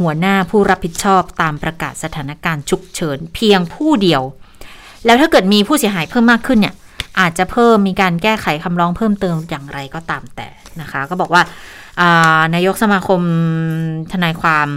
[0.00, 4.22] หัวหน้าผู้รับผิดชอบตามประกาศสถานการณ์ฉุกเฉินเพียงผู้เดียว
[5.04, 6.74] แล้วถ้าเกิดมีผู้เสียหายเพิ่มมากขึ้นเนี่ย
[7.20, 10.48] อาจจะเพิ่มมีการแก้ไขคำร้องเพิ่มเติมอย่างไรก็ตามแต่
[10.80, 13.20] นะคะ ก็บอกว่าานายกสมาคม
[14.12, 14.68] ทนายความ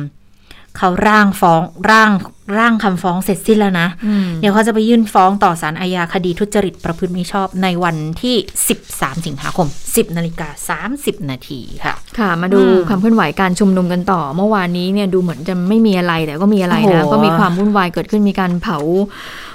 [0.78, 2.12] เขาร่างฟ้องร่าง
[2.58, 8.36] ร่างคำฟ้องเสร็จสิ้นแล้วนะอืมเดี๋ยวเขาจะไปยื่นฟ้องต่อศาลอาญาคดีทุจริตประพฤติมิชอบในวันที่
[8.80, 19.49] 13 สิงหาคม 10นาฬิกา30 นาทีค่ะ ค่ะ มาดูอืมความเคลื่อนไหวการชุมนุมกันต่อ เมื่อวานนี้เนี่ยดูเหมือนจะไม่มีอะไรแต่ก็มีอะไรนะโอ้โหก็มีความวุ่นวายเกิดขึ้นมีการเผาเอ่อ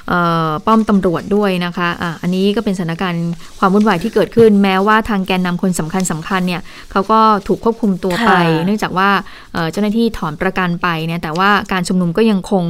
[0.66, 3.26] ป้อมตำรวจด้วยนะคะอะอันนี้ก็เป็นสถานการณ์
[3.58, 9.10] ความวุ่นวายที่เกิดขึ้น แม้ว่าทางแกนนำคนสำคัญสำคัญเนี่ยเขาก็ถูกควบคุมตัวไปค่ะเนื่องจากว่า
[9.52, 12.64] เอ่อเจ้าหน้าที่ถอนประกันไปเนี่ยแต่ว่าการชุมนุมก็ยังคง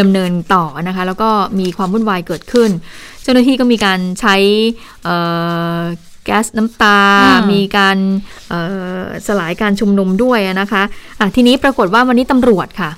[0.00, 1.30] ดำเนินต่อนะคะแล้วก็
[1.60, 2.70] มีความวุ่นวายเกิดขึ้น
[3.22, 4.36] เจ้าหน้าที่ก็มีการใช้
[5.04, 5.16] เอ่
[5.76, 5.80] อ
[6.24, 7.96] แก๊สน้ำตาอืมมีการ
[8.48, 8.60] เอ่
[9.00, 12.90] อสลายการชุมนุมด้วยนะคะะทีนี้ปรากฏว่าวันนี้ตำรวจค่ะ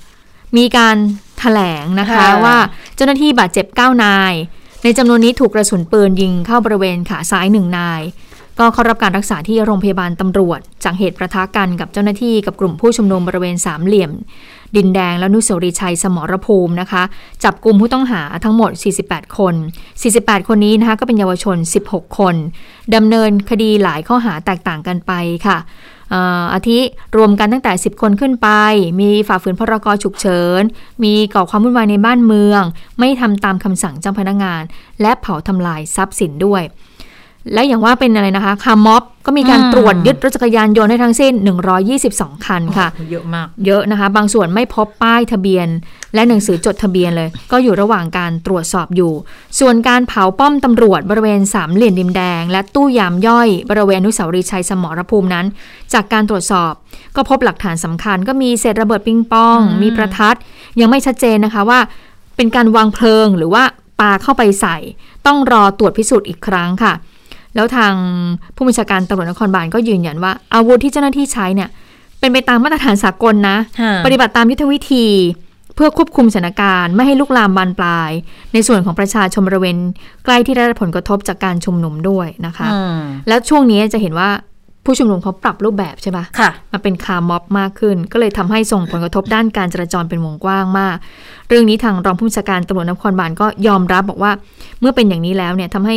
[0.57, 0.97] มีการ
[1.39, 2.57] แถลงนะคะค่ะว่า
[2.97, 4.35] เจ้าหน้าที่บาดเจ็บ 9 นาย
[4.85, 8.03] ในจำนวนนี้ถูกกระสุนปืนยิงเข้าบริเวณขาซ้ายหนึ่งนาย
[8.59, 14.13] ก็เข้ารับการรักษาที่โรงพยาบาลตำรวจ จากเหตุประทะกันกับเจ้าหน้าที่กับกลุ่มผู้ชุมนุมบริเวณสามเหลี่ยม
[14.77, 17.03] ดินแดงและนุสาวรีย์ชัยสมรภูมินะคะ
[17.45, 18.71] จับกลุ่มผู้ต้องหาทั้งหมด
[19.05, 19.55] 48 คน
[20.01, 21.57] 48 คนนี้นะคะก็เป็นเยาวชน
[21.89, 22.35] 16 คน
[22.95, 25.13] ดำเนินคดีหลายข้อหาแตกต่างกันไป
[25.47, 26.79] ค่ะเอาทิ
[27.17, 28.49] รวมกันตั้งแต่ 10 คนขึ้นไป
[29.01, 30.63] มีฝ่าฝืนพรกฉุกเฉิน
[31.05, 32.63] มีก่อความวุ่นวายในบ้านเมือง
[32.99, 34.63] ไม่ทำตามคำสั่งเจ้าพนักงาน
[35.01, 36.63] และเผาทำลายทรัพย์สินด้วย
[37.53, 41.33] และอย่างว่าเป็นอะไรนะคะคาร์ม็อบก็มีการอืมตรวจยึดรถจักรยานยนต์ให้ทั้งสิ้น
[41.89, 45.69] 122 คันค่ะ เยอะมาก เยอะนะคะ บางส่วนไม่พบป้ายทะเบียน
[46.15, 49.13] และหนังสือจดทะเบียนเลย ก็อยู่ระหว่างการตรวจสอบอยู่
[49.61, 55.47] ส่วนการเผาป้อมตำรวจบริเวณสามเหลี่ยมดินแดง และตู้ยามย่อยบริเวณอนุสาวรีย์ชัยสมรภูมินั้น
[55.93, 56.73] จากการตรวจสอบ
[57.17, 60.37] ก็พบหลักฐานสำคัญ ก็มีเศษระเบิดปิงปองอืมมีประทัด
[60.81, 61.81] ยังไม่ชัดเจนนะคะว่า
[62.37, 63.65] เป็นการวางเพลิงหรือว่า
[64.01, 64.77] ปาเข้าไปใส่
[65.27, 66.93] ต้องรอตรวจพิสูจน์อีกครั้งค่ะ
[67.57, 67.95] แล้วทาง
[68.57, 71.69] ผู้บัญชาการตำรวจนครบาลก็ยืนยันว่า อาวุธที่เจ้าหน้าที่ใช้เนี่ย
[72.21, 75.07] เป็นไปตามมาตรฐานสากลนะค่ะปฏิบัติตามยุทธวิธี
[75.75, 78.11] เพื่อควบคุมสถานการณ์ไม่ให้ลุกลามบานปลาย
[78.53, 79.77] ในส่วนของประชาชนบริเวณ
[80.25, 82.99] ใกล้ที่ได้รับผลกระทบจากการชุมนุมด้วยนะคะอืม
[83.29, 84.29] แล้วช่วงนี้จะเห็นว่า
[84.85, 90.97] ผู้ชุมนุมเขาปรับรูปแบบใช่ปะค่ะมาเป็นคาร์ม็อบมากขึ้น ก็เลยทำให้ส่งผลกระทบด้านการจราจรเป็นวงกว้างมาก
[91.49, 94.33] เรื่องนี้ทางรองผู้บัญชาการตำรวจนครบาลก็ยอมรับบอกว่า
[94.81, 95.97] เมื่อเป็นอย่างนี้แล้วเนี่ยทำให้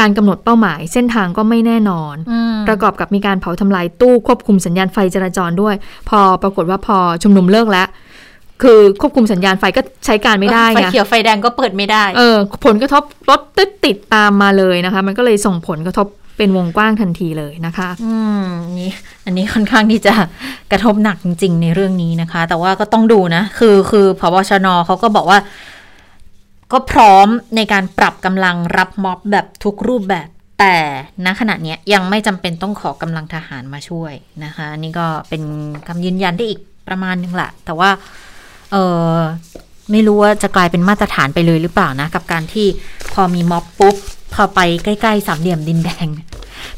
[0.00, 5.74] การกำหนดเป้าหมายเส้นทางก็ไม่แน่นอนอืมประกอบกับมีการเผาทำลายตู้ควบคุมสัญญาณไฟจราจรด้วย
[6.08, 7.88] พอปรากฏว่าพอชุมนุมเลิกแล้ว
[8.62, 12.36] คือควบคุมสัญญาณไฟก็ใช้การไม่ได้ไฟไงเขียวไฟแดงก็เปิดไม่ได้ เออ
[12.66, 18.46] ผลกระทบรถติดติดตามมาเลยนะคะ มันก็เลยส่งผลกระทบเป็นวงกว้างทันทีเลยนะคะ อืม
[18.78, 18.90] นี่
[19.24, 20.14] อันนี้ค่อนข้างที่จะ
[20.72, 25.38] กระทบหนักจริง ๆ ในเรื่องนี้นะคะ แต่ว่าก็ต้องดูนะ คือคือพบชนเขาก็บอกว่า
[26.72, 30.28] ก็พร้อมในการปรับกำลังรับม็อบแบบทุกรูปแบบ
[30.60, 30.76] แต่
[31.24, 34.12] ณขณะนี้ยยังไม่จำเป็นต้องขอกำลังทหารมาช่วย
[34.44, 35.42] นะคะ นี่ก็เป็น
[35.88, 37.90] คำยืนยันได้อีกประมาณนึงแหละแต่ว่า
[38.72, 38.76] เอ
[39.12, 39.16] อ
[39.90, 42.66] ไม่รู้ว่าจะกลายเป็นมาตรฐานไปเลยหรือเปล่านะ กับการที่
[43.12, 43.96] พอมีม็อบปุ๊บ
[44.34, 46.06] พอไปใกล้ ๆ สามเหลี่ยมดินแดง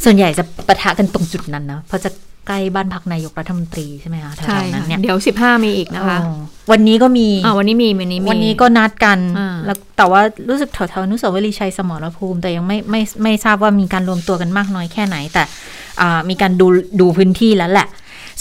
[0.04, 2.10] ส่วนใหญ่จะปะทะกันตรงจุดนั้นนะเพราะจะ
[2.48, 6.36] ใกล้บ้านพักนายกรัฐมนตรีใช่ไหมคะแถใช่วๆนั้นค่ะเนี่ยเดี๋ยว15มีอีกนะคะอ๋อ
[6.70, 15.42] วันนี้ก็มีอ่าวันนี้มีวันนี้มีวันนี้ก็นัดกันอ่าแล้วแต่ว่ารู้สึกแถวๆอนุสาวรีย์ชัยสมรภูมิ แต่ยังไม่ไม่ไม่ทราบว่ามีการรวมตัวกันมากน้อยแค่ไหน แต่
[16.00, 16.66] อ่ามีการดู
[17.00, 17.88] ดูพื้นที่แล้วแหละ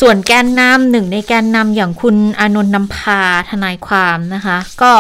[0.02, 4.94] ส่วนแกนนำหนึ่งในแกนนำอย่างคุณอานนท์นำพาทนายความนะคะ ก็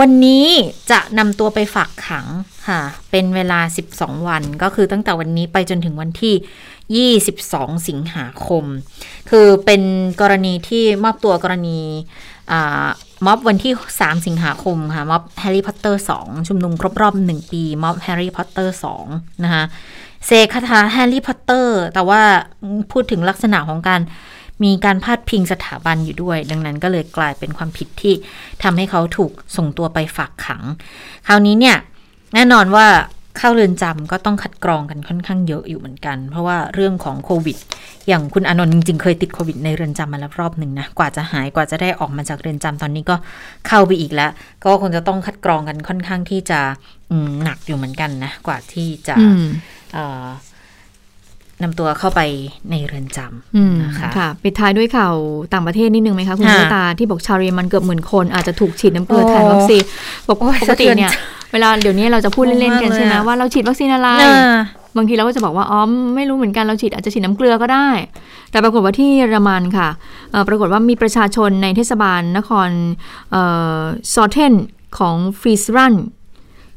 [0.00, 0.46] วันนี้
[0.90, 2.26] จะนำตัวไปฝากขัง
[2.68, 2.80] ค่ะ
[3.10, 3.60] เป็นเวลา
[3.94, 6.34] 12 วัน ก็คือตั้งแต่วันนี้ไปจนถึงวันที่
[6.98, 8.64] 22 สิงหาคม
[9.30, 9.82] คือเป็น
[10.20, 11.80] กรณีที่มอบตัวกรณี
[13.26, 18.76] ม็อบวันที่ 3 สิงหาคมค่ะม็อบแฮร์รี่พอตเตอร์ 2 ชุมนุมครบรอบ 1 ปีม็อบแฮร์รี่พอตเตอร์
[19.06, 19.64] 2 นะคะ
[20.26, 22.22] เสกคาถาแฮร์รี่พอตเตอร์ แต่ว่า
[22.92, 24.00] พูดถึงลักษณะของการ
[24.64, 28.14] มีการพาดพิงสถาบันอยู่ด้วย ดังนั้นก็เลยกลายเป็นความผิดที่
[28.62, 30.62] ทำให้เขาถูกส่งตัวไปฝากขัง
[31.26, 31.76] คราวนี้เนี่ย
[32.34, 32.86] แน่นอนว่า
[33.38, 37.56] เข้าเรือนจำก็ต้องคัดกรองกันค่อนข้างเยอะอยู่เหมือนกัน เพราะว่าเรื่องของโควิด
[38.08, 43.16] อย่างคุณอานนท์จริงๆ เคยติดโควิดในเรือนจำมาแล้วรอบหนึ่งนะ กว่าจะหายกว่าจะได้ออกมาจากเรือนจำตอนนี้ก็
[43.68, 44.30] เข้าไปอีกแล้ว
[44.64, 46.60] ก็คงจะต้องคัดกรองกันค่อนข้างที่จะ
[47.10, 49.42] อืมหนักอยู่เหมือนกันนะ กว่าที่จะอืม
[49.94, 50.26] เอ่อ
[51.62, 52.20] นำตัวเข้าไป
[52.70, 53.18] ในเรือนจ
[53.56, 55.14] อืมำนะคะค่ะปิดท้ายด้วยข่าว
[55.52, 59.82] ต่างประเทศนิดนึงไหมคะคุณค่ะเมตตาที่บอกชาวเยอรมันเกือบหมื่นคนอาจจะถูกฉีดน้ำเกลือโอ้แทนวัคซีน
[60.28, 64.54] บอกโอ้ยปกติเนี่ยสะ เทือนเวลาเดี๋ยวนี้เราจะพูดเล่นๆกันงงมากเลยใช่ไหมอะว่าเราฉีดวัคซีนอะไรอ่า
[64.96, 65.80] บางทีเราก็จะบอกว่าอ๋อ
[66.16, 67.88] ไม่รู้เหมือนกันเราฉีดอาจจะฉีดน้ำเกลือก็ได้
[68.50, 69.88] แต่ปรากฏว่าที่เยอรมันค่ะ
[70.30, 72.68] เอ่อปรากฏว่ามีประชาชนในเทศบาลนคร
[74.12, 74.54] ซอเทน
[74.98, 75.94] ของฟรีสรัน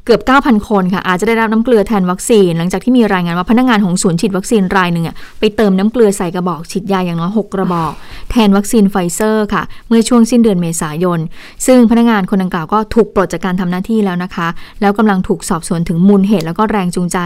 [0.05, 7.93] เกือบ 9,000 คนค่ะ อาจจะได้รับน้ำเกลือแทนวัคซีน หลังจากที่มีรายงานว่าพนักงานของศูนย์ฉีดวัคซีนรายหนึ่งอะไปเติมน้ำเกลือใส่กระบอกฉีดยาอย่างน้อย6กระบอก
[8.31, 11.19] แทนวัคซีนไฟเซอร์ค่ะ เมื่อช่วงสิ้นเดือนเมษายน
[11.65, 14.47] ซึ่งพนักงานคนดังกล่าวก็ถูกปลดจากการทำหน้าที่แล้วนะคะ
[14.81, 17.17] แล้วกำลังถูกสอบสวนถึงมูลเหตุแล้วก็แรงจูงใจ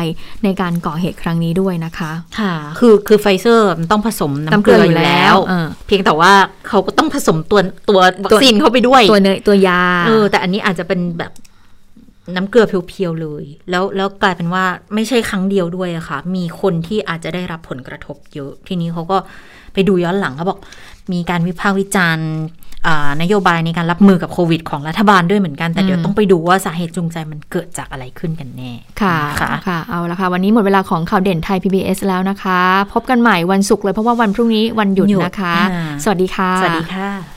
[0.43, 6.33] ในการก่อเหตุครั้งนี้ด้วยนะคะค่ะ คือคือไฟเซอร์มันต้องผสมน้ำเกลืออยู่แล้วเออเพียงแต่ว่า
[6.67, 7.59] เขาก็ต้องผสมตัว
[7.89, 11.31] ตัววัคซีนเข้าไปด้วยตัวเนี่ยตัวยาเออแต่อันนี้อาจจะเป็นแบบ
[12.35, 14.63] น้ำเกลือเพียวๆเลย แล้วแล้วกลายเป็นว่า
[14.93, 19.17] ไม่ใช่ครั้งเดียวด้วยอะค่ะ มีคนที่อาจจะได้รับผลกระทบเยอะ ทีนี้เขาก็
[19.73, 20.59] ไปดูย้อนหลังเขาบอก
[21.13, 22.29] มีการวิพากษ์วิจารณ์
[22.87, 28.71] อ่านโยบายในการรับมือกับโควิดของรัฐบาลด้วยเหมือนกัน แต่เดี๋ยวอืมต้องไปดูว่าสาเหตุจูงใจมันเกิดจากอะไรขึ้นกันแน่
[29.01, 32.59] ค่ะค่ะค่ะเอาละค่ะ วันนี้หมดเวลาของข่าวเด่นไทย PBS แล้วนะคะ
[32.93, 37.36] พบกันใหม่วันศุกร์เลยเพราะว่าวันพรุ่งนี้วันหยุดหยุดนะคะอ่าสวัสดีค่ะ สวัสดีค่ะ